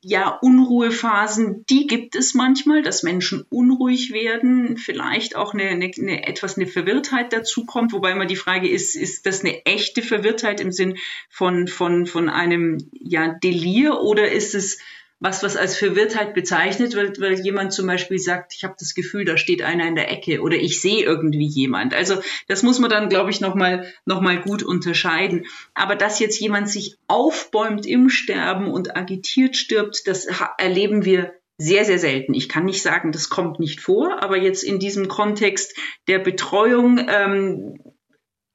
ja, 0.07 0.29
Unruhephasen, 0.29 1.65
die 1.67 1.87
gibt 1.87 2.15
es 2.15 2.35
manchmal, 2.35 2.83
dass 2.83 3.01
Menschen 3.01 3.43
unruhig 3.49 4.13
werden, 4.13 4.77
vielleicht 4.77 5.35
auch 5.35 5.55
eine, 5.55 5.63
eine, 5.63 5.89
eine 5.97 6.27
etwas 6.27 6.57
eine 6.57 6.67
Verwirrtheit 6.67 7.33
dazu 7.33 7.65
kommt, 7.65 7.91
wobei 7.91 8.11
immer 8.11 8.27
die 8.27 8.35
Frage 8.35 8.69
ist, 8.69 8.95
ist 8.95 9.25
das 9.25 9.41
eine 9.41 9.65
echte 9.65 10.03
Verwirrtheit 10.03 10.59
im 10.59 10.71
Sinn 10.71 10.97
von, 11.27 11.67
von, 11.67 12.05
von 12.05 12.29
einem 12.29 12.77
ja, 12.93 13.33
Delir 13.43 13.99
oder 13.99 14.31
ist 14.31 14.53
es 14.53 14.77
was, 15.19 15.43
was 15.43 15.55
als 15.55 15.77
Verwirrtheit 15.77 16.33
bezeichnet 16.33 16.93
wird, 16.93 17.21
weil 17.21 17.39
jemand 17.39 17.73
zum 17.73 17.87
Beispiel 17.87 18.19
sagt, 18.19 18.53
ich 18.55 18.63
habe 18.63 18.75
das 18.77 18.93
Gefühl, 18.93 19.25
da 19.25 19.37
steht 19.37 19.61
einer 19.61 19.87
in 19.87 19.95
der 19.95 20.11
Ecke 20.11 20.41
oder 20.41 20.55
ich 20.55 20.81
sehe 20.81 21.03
irgendwie 21.03 21.47
jemand. 21.47 21.93
Also 21.93 22.21
das 22.47 22.63
muss 22.63 22.79
man 22.79 22.89
dann, 22.89 23.09
glaube 23.09 23.29
ich, 23.29 23.39
nochmal 23.39 23.91
noch 24.05 24.21
mal 24.21 24.41
gut 24.41 24.61
unterscheiden. 24.61 25.45
Aber 25.73 25.95
dass 25.95 26.19
jetzt 26.19 26.39
jemand 26.39 26.69
sich 26.69 26.97
aufbäumt 27.07 27.85
im 27.85 28.09
Sterben 28.09 28.69
und 28.71 28.95
agitiert 28.97 29.55
stirbt, 29.55 30.07
das 30.07 30.27
erleben 30.57 31.05
wir 31.05 31.33
sehr, 31.57 31.85
sehr 31.85 31.99
selten. 31.99 32.33
Ich 32.33 32.49
kann 32.49 32.65
nicht 32.65 32.81
sagen, 32.81 33.13
das 33.13 33.29
kommt 33.29 33.59
nicht 33.59 33.79
vor, 33.79 34.21
aber 34.21 34.37
jetzt 34.37 34.63
in 34.63 34.79
diesem 34.79 35.07
Kontext 35.07 35.77
der 36.07 36.19
Betreuung 36.19 36.99
ähm, 37.07 37.79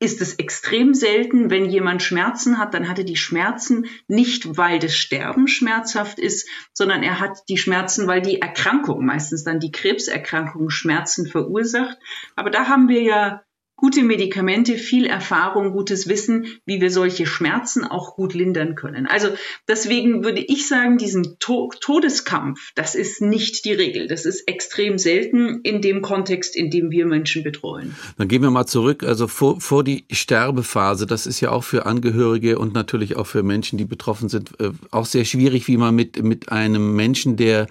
ist 0.00 0.22
es 0.22 0.34
extrem 0.34 0.94
selten, 0.94 1.50
wenn 1.50 1.66
jemand 1.66 2.02
Schmerzen 2.02 2.58
hat, 2.58 2.72
dann 2.72 2.88
hat 2.88 2.98
er 2.98 3.04
die 3.04 3.16
Schmerzen 3.16 3.86
nicht, 4.08 4.56
weil 4.56 4.78
das 4.78 4.96
Sterben 4.96 5.46
schmerzhaft 5.46 6.18
ist, 6.18 6.48
sondern 6.72 7.02
er 7.02 7.20
hat 7.20 7.38
die 7.50 7.58
Schmerzen, 7.58 8.06
weil 8.06 8.22
die 8.22 8.40
Erkrankung, 8.40 9.04
meistens 9.04 9.44
dann 9.44 9.60
die 9.60 9.70
Krebserkrankung, 9.70 10.70
Schmerzen 10.70 11.26
verursacht. 11.26 11.98
Aber 12.34 12.48
da 12.48 12.66
haben 12.66 12.88
wir 12.88 13.02
ja 13.02 13.42
gute 13.80 14.02
Medikamente, 14.02 14.76
viel 14.76 15.06
Erfahrung, 15.06 15.72
gutes 15.72 16.06
Wissen, 16.06 16.44
wie 16.66 16.82
wir 16.82 16.90
solche 16.90 17.24
Schmerzen 17.24 17.82
auch 17.84 18.14
gut 18.14 18.34
lindern 18.34 18.74
können. 18.74 19.06
Also 19.06 19.28
deswegen 19.66 20.22
würde 20.22 20.40
ich 20.40 20.68
sagen, 20.68 20.98
diesen 20.98 21.38
to 21.38 21.70
Todeskampf, 21.80 22.72
das 22.74 22.94
ist 22.94 23.22
nicht 23.22 23.64
die 23.64 23.72
Regel. 23.72 24.06
Das 24.06 24.26
ist 24.26 24.46
extrem 24.46 24.98
selten 24.98 25.60
in 25.62 25.80
dem 25.80 26.02
Kontext, 26.02 26.54
in 26.54 26.70
dem 26.70 26.90
wir 26.90 27.06
Menschen 27.06 27.42
betreuen. 27.42 27.96
Dann 28.18 28.28
gehen 28.28 28.42
wir 28.42 28.50
mal 28.50 28.66
zurück, 28.66 29.02
also 29.02 29.26
vor, 29.26 29.60
vor 29.62 29.82
die 29.82 30.04
Sterbephase. 30.10 31.06
Das 31.06 31.26
ist 31.26 31.40
ja 31.40 31.50
auch 31.50 31.64
für 31.64 31.86
Angehörige 31.86 32.58
und 32.58 32.74
natürlich 32.74 33.16
auch 33.16 33.26
für 33.26 33.42
Menschen, 33.42 33.78
die 33.78 33.86
betroffen 33.86 34.28
sind, 34.28 34.60
äh, 34.60 34.72
auch 34.90 35.06
sehr 35.06 35.24
schwierig, 35.24 35.66
wie 35.68 35.78
man 35.78 35.94
mit, 35.94 36.22
mit 36.22 36.52
einem 36.52 36.94
Menschen, 36.94 37.36
der 37.36 37.66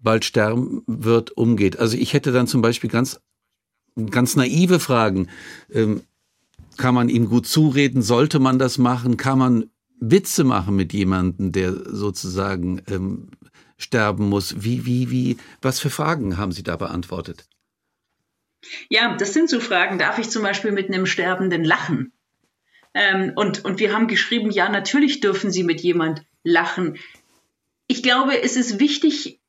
bald 0.00 0.24
sterben 0.24 0.82
wird, 0.88 1.36
umgeht. 1.36 1.78
Also 1.78 1.96
ich 1.96 2.14
hätte 2.14 2.32
dann 2.32 2.48
zum 2.48 2.62
Beispiel 2.62 2.90
ganz 2.90 3.20
ganz 4.10 4.36
naive 4.36 4.80
Fragen. 4.80 5.28
Ähm, 5.72 6.02
kann 6.76 6.94
man 6.94 7.08
ihm 7.08 7.28
gut 7.28 7.46
zureden? 7.46 8.02
Sollte 8.02 8.38
man 8.38 8.58
das 8.58 8.78
machen? 8.78 9.16
Kann 9.16 9.38
man 9.38 9.70
Witze 10.00 10.44
machen 10.44 10.74
mit 10.74 10.92
jemandem, 10.92 11.52
der 11.52 11.72
sozusagen 11.72 12.82
ähm, 12.88 13.28
sterben 13.78 14.28
muss? 14.28 14.64
Wie, 14.64 14.86
wie, 14.86 15.10
wie, 15.10 15.36
was 15.60 15.80
für 15.80 15.90
Fragen 15.90 16.38
haben 16.38 16.52
Sie 16.52 16.62
da 16.62 16.76
beantwortet? 16.76 17.46
Ja, 18.88 19.16
das 19.16 19.32
sind 19.32 19.50
so 19.50 19.60
Fragen. 19.60 19.98
Darf 19.98 20.18
ich 20.18 20.30
zum 20.30 20.42
Beispiel 20.42 20.72
mit 20.72 20.88
einem 20.88 21.06
Sterbenden 21.06 21.64
lachen? 21.64 22.12
Ähm, 22.94 23.32
und, 23.34 23.64
und 23.64 23.80
wir 23.80 23.92
haben 23.92 24.06
geschrieben, 24.06 24.50
ja, 24.50 24.68
natürlich 24.68 25.20
dürfen 25.20 25.50
Sie 25.50 25.64
mit 25.64 25.80
jemand 25.80 26.24
lachen. 26.44 26.98
Ich 27.86 28.02
glaube, 28.02 28.42
es 28.42 28.56
ist 28.56 28.80
wichtig, 28.80 29.40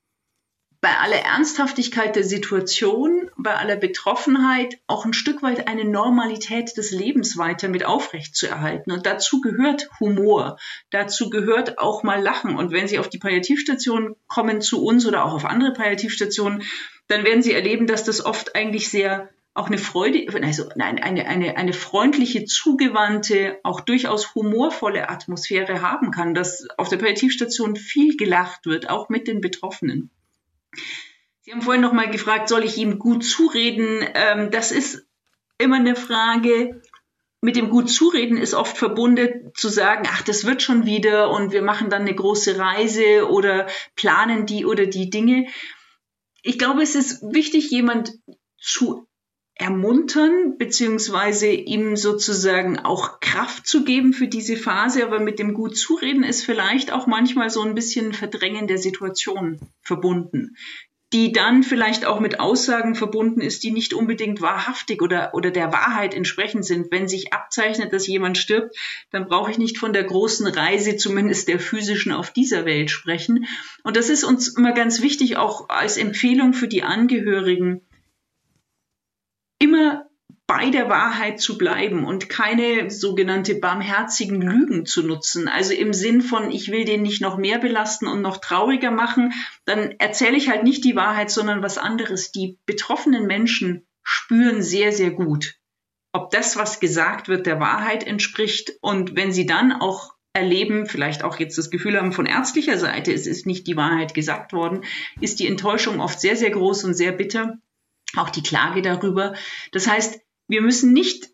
bei 0.84 0.98
aller 0.98 1.24
Ernsthaftigkeit 1.24 2.18
der 2.18 2.26
Situation, 2.26 3.32
bei 3.38 3.56
aller 3.56 3.78
Betroffenheit 3.78 4.80
auch 4.86 5.06
ein 5.06 5.14
Stück 5.14 5.42
weit 5.42 5.70
eine 5.70 5.86
Normalität 5.86 6.76
des 6.76 6.92
Lebens 6.92 7.38
weiter 7.38 7.70
mit 7.70 7.86
aufrecht 7.86 8.36
zu 8.36 8.48
erhalten. 8.48 8.92
Und 8.92 9.06
dazu 9.06 9.40
gehört 9.40 9.90
Humor, 10.02 10.58
dazu 10.90 11.30
gehört 11.30 11.80
auch 11.80 12.04
mal 12.04 12.22
Lachen. 12.22 12.58
Und 12.58 12.74
wenn 12.74 12.90
Sie 12.90 13.00
auf 13.00 13.08
die 13.08 13.18
Palliativstation 13.18 14.18
kommen 14.28 14.60
zu 14.60 14.84
uns 14.84 15.08
oder 15.08 15.24
auch 15.24 15.34
auf 15.34 15.46
andere 15.46 15.72
Palliativstationen, 15.72 16.64
dann 17.08 17.24
werden 17.24 17.44
Sie 17.44 17.54
erleben, 17.54 17.88
dass 17.88 18.04
das 18.04 18.26
oft 18.26 18.54
eigentlich 18.54 18.90
sehr 18.90 19.30
auch 19.54 19.68
eine 19.68 19.78
Freude, 19.78 20.26
also 20.44 20.66
nein, 20.76 21.00
eine, 21.02 21.28
eine, 21.28 21.56
eine 21.56 21.72
freundliche, 21.72 22.44
zugewandte, 22.44 23.58
auch 23.64 23.80
durchaus 23.80 24.36
humorvolle 24.36 25.08
Atmosphäre 25.08 25.82
haben 25.82 26.12
kann, 26.12 26.34
dass 26.34 26.68
auf 26.78 26.90
der 26.90 26.98
Palliativstation 26.98 27.78
viel 27.78 28.18
gelacht 28.18 28.66
wird, 28.66 28.90
auch 28.90 29.08
mit 29.08 29.30
den 29.30 29.40
Betroffenen. 29.40 30.12
Sie 31.42 31.52
haben 31.52 31.62
vorhin 31.62 31.82
noch 31.82 31.94
mal 31.94 32.10
gefragt, 32.10 32.48
soll 32.48 32.64
ich 32.64 32.78
ihm 32.78 33.00
gut 33.00 33.26
zureden? 33.26 34.06
Ähm, 34.14 34.52
das 34.52 34.72
ist 34.72 35.06
immer 35.58 35.78
eine 35.78 35.96
Frage. 35.96 36.82
Mit 37.42 37.58
dem 37.58 37.70
gut 37.70 37.90
zureden 37.90 38.38
ist 38.38 38.54
oft 38.54 38.78
verbunden 38.78 39.52
zu 39.54 39.68
sagen, 39.68 40.08
ach, 40.10 40.22
das 40.22 40.46
wird 40.46 40.62
schon 40.62 40.86
wieder 40.86 41.30
und 41.30 41.52
wir 41.52 41.62
machen 41.62 41.90
dann 41.90 42.04
eine 42.04 42.16
große 42.16 42.58
Reise 42.58 43.30
oder 43.30 43.68
planen 43.96 44.46
die 44.46 44.66
oder 44.66 44.86
die 44.86 45.10
Dinge. 45.10 45.48
Ich 46.42 46.58
glaube, 46.58 46.82
es 46.82 46.96
ist 46.96 47.22
wichtig, 47.22 47.70
jemand 47.70 48.14
zu 48.58 49.08
ermuntern, 49.56 50.58
beziehungsweise 50.58 51.48
ihm 51.48 51.96
sozusagen 51.96 52.80
auch 52.80 53.20
Kraft 53.20 53.68
zu 53.68 53.84
geben 53.84 54.14
für 54.14 54.28
diese 54.28 54.58
Phase. 54.58 55.06
Aber 55.06 55.20
mit 55.20 55.40
dem 55.40 55.54
gut 55.54 55.78
zureden 55.78 56.24
ist 56.24 56.44
vielleicht 56.44 56.92
auch 56.92 57.08
manchmal 57.08 57.50
so 57.50 57.62
ein 57.62 57.76
bisschen 57.76 58.14
Verdrängen 58.14 58.68
der 58.68 58.78
Situation 58.80 59.60
verbunden 59.82 60.56
die 61.14 61.32
dann 61.32 61.62
vielleicht 61.62 62.06
auch 62.06 62.20
mit 62.20 62.40
Aussagen 62.40 62.96
verbunden 62.96 63.40
ist, 63.40 63.64
die 63.64 63.70
nicht 63.70 63.94
unbedingt 63.94 64.42
wahrhaftig 64.42 65.04
oder, 65.04 65.36
oder 65.36 65.52
der 65.52 65.72
Wahrheit 65.72 66.16
entsprechend 66.16 66.66
sind. 66.66 66.92
Wenn 66.92 67.08
sich 67.08 67.32
abzeichnet, 67.32 67.94
dass 67.94 68.08
jemand 68.08 68.36
stirbt, 68.40 68.76
dann 69.12 69.28
brauche 69.28 69.52
ich 69.52 69.60
nicht 69.60 69.78
von 69.78 69.94
der 69.94 70.06
großen 70.06 70.48
Reise, 70.48 70.98
zumindest 70.98 71.48
der 71.48 71.60
physischen, 71.60 72.12
auf 72.12 72.32
dieser 72.32 72.66
Welt 72.66 72.90
sprechen. 72.90 73.46
Und 73.84 73.96
das 73.96 74.10
ist 74.10 74.24
uns 74.24 74.58
immer 74.58 74.72
ganz 74.72 75.04
wichtig, 75.04 75.38
auch 75.38 75.70
als 75.70 75.98
Empfehlung 75.98 76.54
für 76.54 76.68
die 76.68 76.82
Angehörigen, 76.82 77.82
immer 79.64 80.10
bei 80.46 80.70
der 80.70 80.90
Wahrheit 80.90 81.40
zu 81.40 81.58
bleiben 81.58 82.04
und 82.04 82.28
keine 82.28 82.92
sogenannte 82.92 83.56
barmherzigen 83.56 84.42
Lügen 84.42 84.86
zu 84.86 85.02
nutzen. 85.02 85.48
Also 85.48 85.74
im 85.74 85.94
Sinn 85.94 86.22
von, 86.22 86.52
ich 86.52 86.70
will 86.70 86.84
den 86.84 87.02
nicht 87.02 87.22
noch 87.22 87.38
mehr 87.38 87.60
belasten 87.60 88.08
und 88.08 88.22
noch 88.22 88.38
trauriger 88.38 88.92
machen, 88.92 89.34
dann 89.64 89.92
erzähle 90.00 90.36
ich 90.36 90.50
halt 90.50 90.64
nicht 90.64 90.84
die 90.84 90.98
Wahrheit, 90.98 91.32
sondern 91.32 91.64
was 91.64 91.78
anderes. 91.78 92.32
Die 92.34 92.60
betroffenen 92.66 93.26
Menschen 93.26 93.88
spüren 94.04 94.62
sehr, 94.62 94.92
sehr 94.92 95.12
gut, 95.12 95.56
ob 96.12 96.30
das, 96.32 96.58
was 96.58 96.82
gesagt 96.82 97.30
wird, 97.30 97.46
der 97.46 97.62
Wahrheit 97.62 98.06
entspricht. 98.06 98.74
Und 98.82 99.16
wenn 99.16 99.32
sie 99.32 99.46
dann 99.46 99.72
auch 99.72 100.14
erleben, 100.34 100.88
vielleicht 100.88 101.24
auch 101.24 101.40
jetzt 101.40 101.58
das 101.58 101.70
Gefühl 101.70 101.98
haben 101.98 102.12
von 102.12 102.26
ärztlicher 102.26 102.78
Seite, 102.78 103.14
es 103.14 103.28
ist 103.28 103.46
nicht 103.46 103.66
die 103.66 103.78
Wahrheit 103.78 104.14
gesagt 104.14 104.52
worden, 104.52 104.84
ist 105.22 105.40
die 105.40 105.48
Enttäuschung 105.48 106.02
oft 106.02 106.20
sehr, 106.20 106.36
sehr 106.36 106.52
groß 106.52 106.84
und 106.84 106.96
sehr 106.96 107.14
bitter 107.14 107.60
auch 108.18 108.30
die 108.30 108.44
Klage 108.44 108.82
darüber. 108.82 109.34
Das 109.72 109.88
heißt, 109.88 110.20
wir 110.48 110.62
müssen 110.62 110.94
nicht 110.94 111.30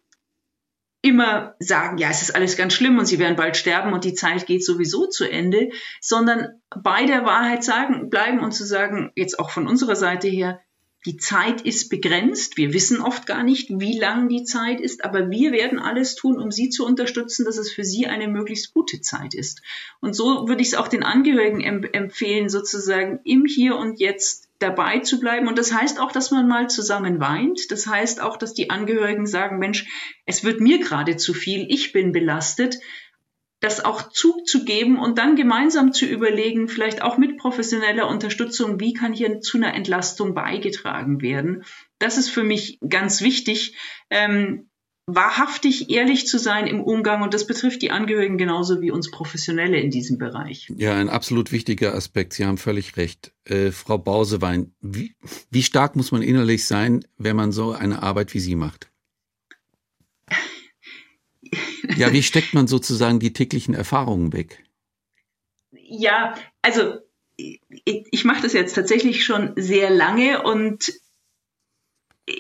immer 1.01 1.55
sagen, 1.59 1.97
ja, 1.97 2.09
es 2.09 2.21
ist 2.21 2.35
alles 2.35 2.57
ganz 2.57 2.73
schlimm 2.73 2.99
und 2.99 3.05
sie 3.05 3.19
werden 3.19 3.37
bald 3.37 3.55
sterben 3.55 3.93
und 3.93 4.03
die 4.03 4.13
Zeit 4.13 4.45
geht 4.45 4.65
sowieso 4.65 5.07
zu 5.07 5.29
Ende, 5.29 5.69
sondern 6.01 6.61
bei 6.69 7.05
der 7.05 7.25
Wahrheit 7.25 7.63
sagen, 7.63 8.09
bleiben 8.09 8.39
und 8.39 8.51
zu 8.51 8.65
sagen, 8.65 9.11
jetzt 9.15 9.39
auch 9.39 9.49
von 9.49 9.67
unserer 9.67 9.95
Seite 9.95 10.27
her, 10.27 10.59
die 11.05 11.15
Zeit 11.15 11.61
ist 11.61 11.89
begrenzt. 11.89 12.57
Wir 12.57 12.73
wissen 12.73 12.99
oft 12.99 13.25
gar 13.25 13.43
nicht, 13.43 13.69
wie 13.69 13.97
lang 13.97 14.27
die 14.27 14.43
Zeit 14.43 14.81
ist, 14.81 15.05
aber 15.05 15.29
wir 15.29 15.53
werden 15.53 15.79
alles 15.79 16.15
tun, 16.15 16.37
um 16.37 16.51
Sie 16.51 16.69
zu 16.69 16.85
unterstützen, 16.85 17.45
dass 17.45 17.57
es 17.57 17.71
für 17.71 17.85
Sie 17.85 18.07
eine 18.07 18.27
möglichst 18.27 18.73
gute 18.73 18.99
Zeit 18.99 19.33
ist. 19.33 19.61
Und 20.01 20.13
so 20.13 20.49
würde 20.49 20.61
ich 20.61 20.69
es 20.69 20.73
auch 20.73 20.89
den 20.89 21.03
Angehörigen 21.03 21.61
empfehlen, 21.61 22.49
sozusagen 22.49 23.21
im 23.23 23.45
Hier 23.45 23.77
und 23.77 24.01
Jetzt 24.01 24.48
dabei 24.59 24.99
zu 24.99 25.19
bleiben. 25.19 25.47
Und 25.47 25.57
das 25.57 25.73
heißt 25.73 25.99
auch, 25.99 26.11
dass 26.11 26.31
man 26.31 26.47
mal 26.47 26.69
zusammen 26.69 27.19
weint. 27.19 27.71
Das 27.71 27.87
heißt 27.87 28.21
auch, 28.21 28.37
dass 28.37 28.53
die 28.53 28.69
Angehörigen 28.69 29.25
sagen, 29.25 29.57
Mensch, 29.57 29.85
es 30.25 30.43
wird 30.43 30.59
mir 30.59 30.79
gerade 30.79 31.17
zu 31.17 31.33
viel, 31.33 31.65
ich 31.69 31.91
bin 31.91 32.11
belastet. 32.11 32.77
Das 33.61 33.83
auch 33.83 34.09
zuzugeben 34.09 34.97
und 34.97 35.17
dann 35.17 35.35
gemeinsam 35.35 35.91
zu 35.91 36.05
überlegen, 36.05 36.69
vielleicht 36.69 37.01
auch 37.01 37.17
mit 37.17 37.37
professioneller 37.37 38.07
Unterstützung, 38.07 38.79
wie 38.79 38.93
kann 38.93 39.11
hier 39.11 39.41
zu 39.41 39.57
einer 39.57 39.73
Entlastung 39.73 40.33
beigetragen 40.33 41.21
werden. 41.21 41.65
Das 41.97 42.17
ist 42.17 42.29
für 42.29 42.43
mich 42.43 42.79
ganz 42.87 43.21
wichtig. 43.21 43.75
Ähm, 44.09 44.68
wahrhaftig 45.15 45.89
ehrlich 45.89 46.27
zu 46.27 46.37
sein 46.37 46.67
im 46.67 46.81
Umgang 46.81 47.21
und 47.21 47.33
das 47.33 47.47
betrifft 47.47 47.81
die 47.81 47.91
Angehörigen 47.91 48.37
genauso 48.37 48.81
wie 48.81 48.91
uns 48.91 49.11
Professionelle 49.11 49.79
in 49.79 49.91
diesem 49.91 50.17
Bereich. 50.17 50.71
Ja, 50.75 50.95
ein 50.95 51.09
absolut 51.09 51.51
wichtiger 51.51 51.93
Aspekt. 51.93 52.33
Sie 52.33 52.45
haben 52.45 52.57
völlig 52.57 52.97
recht. 52.97 53.33
Äh, 53.45 53.71
Frau 53.71 53.97
Bausewein, 53.97 54.73
wie, 54.81 55.15
wie 55.49 55.63
stark 55.63 55.95
muss 55.95 56.11
man 56.11 56.21
innerlich 56.21 56.65
sein, 56.65 57.05
wenn 57.17 57.35
man 57.35 57.51
so 57.51 57.71
eine 57.71 58.03
Arbeit 58.03 58.33
wie 58.33 58.39
Sie 58.39 58.55
macht? 58.55 58.89
Ja, 61.95 62.13
wie 62.13 62.23
steckt 62.23 62.53
man 62.53 62.67
sozusagen 62.67 63.19
die 63.19 63.33
täglichen 63.33 63.73
Erfahrungen 63.73 64.33
weg? 64.33 64.63
Ja, 65.71 66.35
also 66.61 66.99
ich, 67.35 67.61
ich 67.85 68.25
mache 68.25 68.41
das 68.41 68.53
jetzt 68.53 68.75
tatsächlich 68.75 69.23
schon 69.23 69.53
sehr 69.55 69.89
lange 69.89 70.43
und 70.43 70.91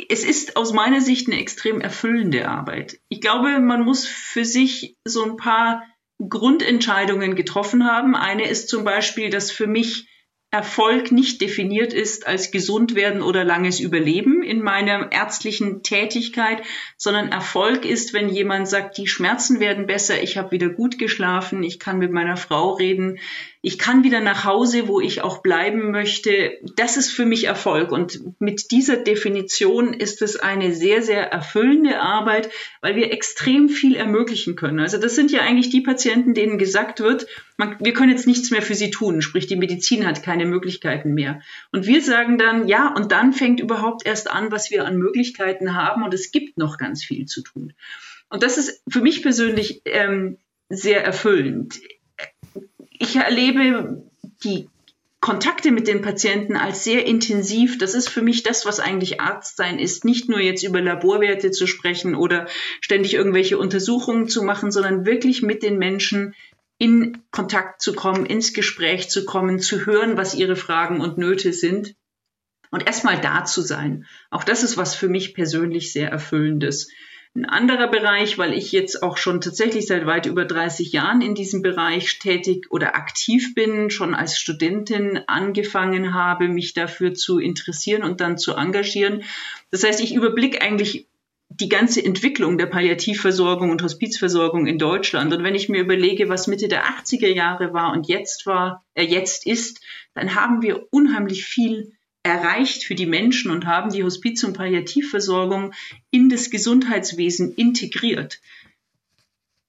es 0.09 0.23
ist 0.23 0.55
aus 0.55 0.73
meiner 0.73 1.01
Sicht 1.01 1.27
eine 1.27 1.39
extrem 1.39 1.81
erfüllende 1.81 2.47
Arbeit. 2.47 2.99
Ich 3.09 3.21
glaube, 3.21 3.59
man 3.59 3.83
muss 3.83 4.05
für 4.05 4.45
sich 4.45 4.97
so 5.03 5.23
ein 5.23 5.37
paar 5.37 5.83
Grundentscheidungen 6.27 7.35
getroffen 7.35 7.85
haben. 7.85 8.15
Eine 8.15 8.47
ist 8.47 8.69
zum 8.69 8.83
Beispiel, 8.83 9.29
dass 9.29 9.51
für 9.51 9.67
mich 9.67 10.07
Erfolg 10.51 11.11
nicht 11.11 11.41
definiert 11.41 11.93
ist 11.93 12.25
als 12.25 12.49
gesund 12.49 12.95
werden 12.95 13.21
oder 13.21 13.43
langes 13.43 13.79
Überleben 13.79 14.41
in 14.41 14.63
meiner 14.63 15.11
ärztlichen 15.11 15.83
Tätigkeit, 15.83 16.63
sondern 16.97 17.31
Erfolg 17.31 17.85
ist, 17.85 18.13
wenn 18.13 18.29
jemand 18.29 18.67
sagt, 18.67 18.97
die 18.97 19.05
Schmerzen 19.05 19.59
werden 19.59 19.85
besser, 19.85 20.23
ich 20.23 20.37
habe 20.37 20.51
wieder 20.51 20.69
gut 20.69 20.97
geschlafen, 20.97 21.61
ich 21.61 21.77
kann 21.77 21.99
mit 21.99 22.11
meiner 22.11 22.35
Frau 22.35 22.71
reden, 22.71 23.19
ich 23.61 23.77
kann 23.77 24.05
wieder 24.05 24.21
nach 24.21 24.45
Hause, 24.45 24.87
wo 24.87 25.01
ich 25.01 25.21
auch 25.21 25.41
bleiben 25.41 25.91
möchte. 25.91 26.57
Das 26.77 26.95
ist 26.95 27.11
für 27.11 27.25
mich 27.25 27.43
Erfolg. 27.43 27.91
Und 27.91 28.39
mit 28.39 28.71
dieser 28.71 28.95
Definition 28.95 29.93
ist 29.93 30.21
es 30.21 30.37
eine 30.37 30.73
sehr, 30.73 31.01
sehr 31.01 31.29
erfüllende 31.29 31.99
Arbeit, 31.99 32.49
weil 32.79 32.95
wir 32.95 33.11
extrem 33.11 33.67
viel 33.67 33.97
ermöglichen 33.97 34.55
können. 34.55 34.79
Also 34.79 34.97
das 34.97 35.15
sind 35.15 35.31
ja 35.31 35.41
eigentlich 35.41 35.69
die 35.69 35.81
Patienten, 35.81 36.33
denen 36.33 36.57
gesagt 36.57 37.01
wird, 37.01 37.27
man, 37.57 37.75
wir 37.81 37.91
können 37.91 38.11
jetzt 38.11 38.27
nichts 38.27 38.49
mehr 38.49 38.61
für 38.61 38.75
sie 38.75 38.91
tun. 38.91 39.21
Sprich, 39.21 39.47
die 39.47 39.57
Medizin 39.57 40.07
hat 40.07 40.23
keine 40.23 40.45
Möglichkeiten 40.45 41.13
mehr. 41.13 41.41
Und 41.73 41.85
wir 41.85 42.01
sagen 42.01 42.37
dann, 42.37 42.65
ja, 42.69 42.93
und 42.95 43.11
dann 43.11 43.33
fängt 43.33 43.59
überhaupt 43.59 44.05
erst 44.05 44.31
an, 44.31 44.53
was 44.53 44.71
wir 44.71 44.85
an 44.85 44.97
Möglichkeiten 44.97 45.75
haben. 45.75 46.03
Und 46.03 46.13
es 46.13 46.31
gibt 46.31 46.57
noch 46.57 46.77
ganz 46.77 47.03
viel 47.03 47.25
zu 47.25 47.41
tun. 47.41 47.73
Und 48.29 48.41
das 48.41 48.57
ist 48.57 48.81
für 48.87 49.01
mich 49.01 49.21
persönlich 49.21 49.81
ähm, 49.83 50.37
sehr 50.69 51.03
erfüllend 51.03 51.81
ich 52.99 53.15
erlebe 53.15 54.03
die 54.43 54.69
Kontakte 55.21 55.71
mit 55.71 55.87
den 55.87 56.01
Patienten 56.01 56.55
als 56.55 56.83
sehr 56.83 57.05
intensiv. 57.05 57.77
Das 57.77 57.93
ist 57.93 58.09
für 58.09 58.21
mich 58.21 58.43
das, 58.43 58.65
was 58.65 58.79
eigentlich 58.79 59.19
Arztsein 59.19 59.79
ist. 59.79 60.05
Nicht 60.05 60.29
nur 60.29 60.39
jetzt 60.39 60.63
über 60.63 60.81
Laborwerte 60.81 61.51
zu 61.51 61.67
sprechen 61.67 62.15
oder 62.15 62.47
ständig 62.79 63.15
irgendwelche 63.15 63.57
Untersuchungen 63.57 64.29
zu 64.29 64.43
machen, 64.43 64.71
sondern 64.71 65.05
wirklich 65.05 65.41
mit 65.41 65.63
den 65.63 65.77
Menschen 65.77 66.35
in 66.77 67.17
Kontakt 67.31 67.81
zu 67.81 67.93
kommen, 67.93 68.25
ins 68.25 68.53
Gespräch 68.53 69.09
zu 69.09 69.25
kommen, 69.25 69.59
zu 69.59 69.85
hören, 69.85 70.15
was 70.15 70.35
ihre 70.35 70.55
Fragen 70.55 71.01
und 71.01 71.17
Nöte 71.17 71.51
sind 71.51 71.95
und 72.71 72.87
erstmal 72.87 73.19
da 73.19 73.43
zu 73.43 73.61
sein. 73.61 74.05
Auch 74.29 74.45
das 74.45 74.63
ist 74.63 74.77
was 74.77 74.95
für 74.95 75.09
mich 75.09 75.33
persönlich 75.33 75.91
sehr 75.91 76.09
erfüllendes. 76.09 76.89
Ein 77.35 77.45
anderer 77.45 77.87
Bereich, 77.87 78.39
weil 78.39 78.53
ich 78.53 78.71
jetzt 78.71 79.03
auch 79.03 79.15
schon 79.15 79.39
tatsächlich 79.39 79.85
seit 79.85 80.07
weit 80.07 80.25
über 80.25 80.45
30 80.45 80.91
Jahren 80.91 81.21
in 81.21 81.35
diesem 81.35 81.61
Bereich 81.61 82.17
tätig 82.17 82.71
oder 82.71 82.95
aktiv 82.95 83.53
bin, 83.53 83.91
schon 83.91 84.15
als 84.15 84.39
Studentin 84.39 85.21
angefangen 85.27 86.13
habe, 86.13 86.47
mich 86.47 86.73
dafür 86.73 87.13
zu 87.13 87.37
interessieren 87.37 88.03
und 88.03 88.19
dann 88.19 88.39
zu 88.39 88.55
engagieren. 88.55 89.23
Das 89.69 89.83
heißt, 89.83 90.01
ich 90.01 90.15
überblicke 90.15 90.61
eigentlich 90.61 91.07
die 91.49 91.69
ganze 91.69 92.03
Entwicklung 92.03 92.57
der 92.57 92.67
Palliativversorgung 92.67 93.69
und 93.69 93.83
Hospizversorgung 93.83 94.65
in 94.65 94.77
Deutschland. 94.77 95.33
Und 95.33 95.43
wenn 95.43 95.55
ich 95.55 95.69
mir 95.69 95.81
überlege, 95.81 96.29
was 96.29 96.47
Mitte 96.47 96.67
der 96.67 96.85
80er 96.85 97.27
Jahre 97.27 97.73
war 97.73 97.91
und 97.91 98.07
jetzt 98.07 98.45
war, 98.45 98.85
äh, 98.95 99.03
jetzt 99.03 99.45
ist, 99.45 99.81
dann 100.13 100.35
haben 100.35 100.61
wir 100.61 100.87
unheimlich 100.91 101.45
viel 101.45 101.93
erreicht 102.29 102.83
für 102.83 102.95
die 102.95 103.07
Menschen 103.07 103.49
und 103.49 103.65
haben 103.65 103.91
die 103.91 104.03
Hospiz- 104.03 104.43
und 104.43 104.53
Palliativversorgung 104.53 105.73
in 106.11 106.29
das 106.29 106.51
Gesundheitswesen 106.51 107.55
integriert. 107.55 108.39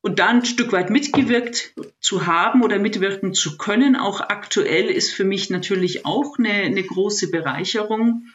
Und 0.02 0.18
da 0.18 0.28
ein 0.28 0.44
Stück 0.44 0.72
weit 0.72 0.90
mitgewirkt 0.90 1.74
zu 2.00 2.26
haben 2.26 2.62
oder 2.62 2.78
mitwirken 2.78 3.34
zu 3.34 3.56
können, 3.56 3.96
auch 3.96 4.20
aktuell, 4.20 4.86
ist 4.86 5.12
für 5.12 5.24
mich 5.24 5.50
natürlich 5.50 6.04
auch 6.04 6.38
eine, 6.38 6.52
eine 6.52 6.82
große 6.82 7.30
Bereicherung 7.30 8.26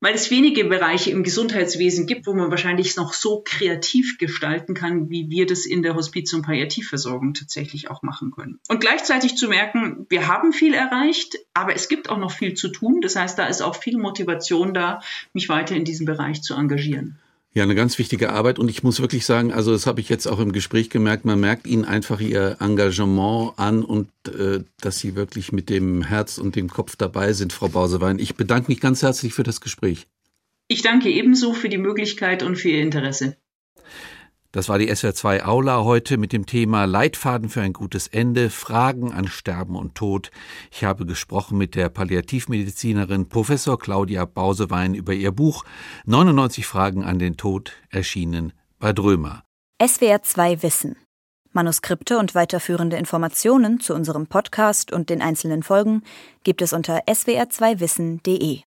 weil 0.00 0.14
es 0.14 0.30
wenige 0.30 0.64
Bereiche 0.64 1.10
im 1.10 1.22
Gesundheitswesen 1.22 2.06
gibt, 2.06 2.26
wo 2.26 2.34
man 2.34 2.50
wahrscheinlich 2.50 2.96
noch 2.96 3.12
so 3.12 3.42
kreativ 3.44 4.18
gestalten 4.18 4.74
kann, 4.74 5.10
wie 5.10 5.30
wir 5.30 5.46
das 5.46 5.66
in 5.66 5.82
der 5.82 5.94
Hospiz- 5.94 6.32
und 6.32 6.42
Palliativversorgung 6.42 7.34
tatsächlich 7.34 7.90
auch 7.90 8.02
machen 8.02 8.30
können. 8.30 8.58
Und 8.68 8.80
gleichzeitig 8.80 9.36
zu 9.36 9.48
merken, 9.48 10.06
wir 10.08 10.26
haben 10.26 10.52
viel 10.52 10.74
erreicht, 10.74 11.38
aber 11.54 11.74
es 11.74 11.88
gibt 11.88 12.08
auch 12.08 12.18
noch 12.18 12.32
viel 12.32 12.54
zu 12.54 12.68
tun. 12.68 13.00
Das 13.00 13.16
heißt, 13.16 13.38
da 13.38 13.46
ist 13.46 13.60
auch 13.60 13.76
viel 13.76 13.98
Motivation 13.98 14.74
da, 14.74 15.00
mich 15.32 15.48
weiter 15.48 15.76
in 15.76 15.84
diesem 15.84 16.06
Bereich 16.06 16.42
zu 16.42 16.54
engagieren. 16.54 17.18
Ja, 17.52 17.64
eine 17.64 17.74
ganz 17.74 17.98
wichtige 17.98 18.30
Arbeit 18.30 18.60
und 18.60 18.68
ich 18.68 18.84
muss 18.84 19.00
wirklich 19.00 19.26
sagen, 19.26 19.52
also 19.52 19.72
das 19.72 19.86
habe 19.86 20.00
ich 20.00 20.08
jetzt 20.08 20.26
auch 20.28 20.38
im 20.38 20.52
Gespräch 20.52 20.88
gemerkt, 20.88 21.24
man 21.24 21.40
merkt 21.40 21.66
ihnen 21.66 21.84
einfach 21.84 22.20
ihr 22.20 22.58
Engagement 22.60 23.58
an 23.58 23.82
und 23.82 24.08
äh, 24.28 24.60
dass 24.80 25.00
sie 25.00 25.16
wirklich 25.16 25.50
mit 25.50 25.68
dem 25.68 26.02
Herz 26.02 26.38
und 26.38 26.54
dem 26.54 26.68
Kopf 26.68 26.94
dabei 26.94 27.32
sind, 27.32 27.52
Frau 27.52 27.66
Bausewein. 27.66 28.20
Ich 28.20 28.36
bedanke 28.36 28.70
mich 28.70 28.80
ganz 28.80 29.02
herzlich 29.02 29.34
für 29.34 29.42
das 29.42 29.60
Gespräch. 29.60 30.06
Ich 30.68 30.82
danke 30.82 31.10
ebenso 31.10 31.52
für 31.52 31.68
die 31.68 31.78
Möglichkeit 31.78 32.44
und 32.44 32.54
für 32.54 32.68
Ihr 32.68 32.82
Interesse. 32.82 33.36
Das 34.52 34.68
war 34.68 34.78
die 34.78 34.90
SWR2 34.90 35.44
Aula 35.44 35.84
heute 35.84 36.16
mit 36.16 36.32
dem 36.32 36.44
Thema 36.44 36.84
Leitfaden 36.84 37.48
für 37.48 37.60
ein 37.60 37.72
gutes 37.72 38.08
Ende, 38.08 38.50
Fragen 38.50 39.12
an 39.12 39.28
Sterben 39.28 39.76
und 39.76 39.94
Tod. 39.94 40.32
Ich 40.72 40.82
habe 40.82 41.06
gesprochen 41.06 41.56
mit 41.56 41.76
der 41.76 41.88
Palliativmedizinerin 41.88 43.28
Professor 43.28 43.78
Claudia 43.78 44.24
Bausewein 44.24 44.94
über 44.94 45.12
ihr 45.12 45.30
Buch 45.30 45.64
99 46.06 46.66
Fragen 46.66 47.04
an 47.04 47.20
den 47.20 47.36
Tod, 47.36 47.74
erschienen 47.90 48.52
bei 48.80 48.92
Drömer. 48.92 49.44
SWR2 49.80 50.64
Wissen. 50.64 50.96
Manuskripte 51.52 52.18
und 52.18 52.34
weiterführende 52.34 52.96
Informationen 52.96 53.78
zu 53.78 53.94
unserem 53.94 54.26
Podcast 54.26 54.92
und 54.92 55.10
den 55.10 55.22
einzelnen 55.22 55.62
Folgen 55.62 56.02
gibt 56.42 56.60
es 56.60 56.72
unter 56.72 57.04
swr2wissen.de. 57.04 58.62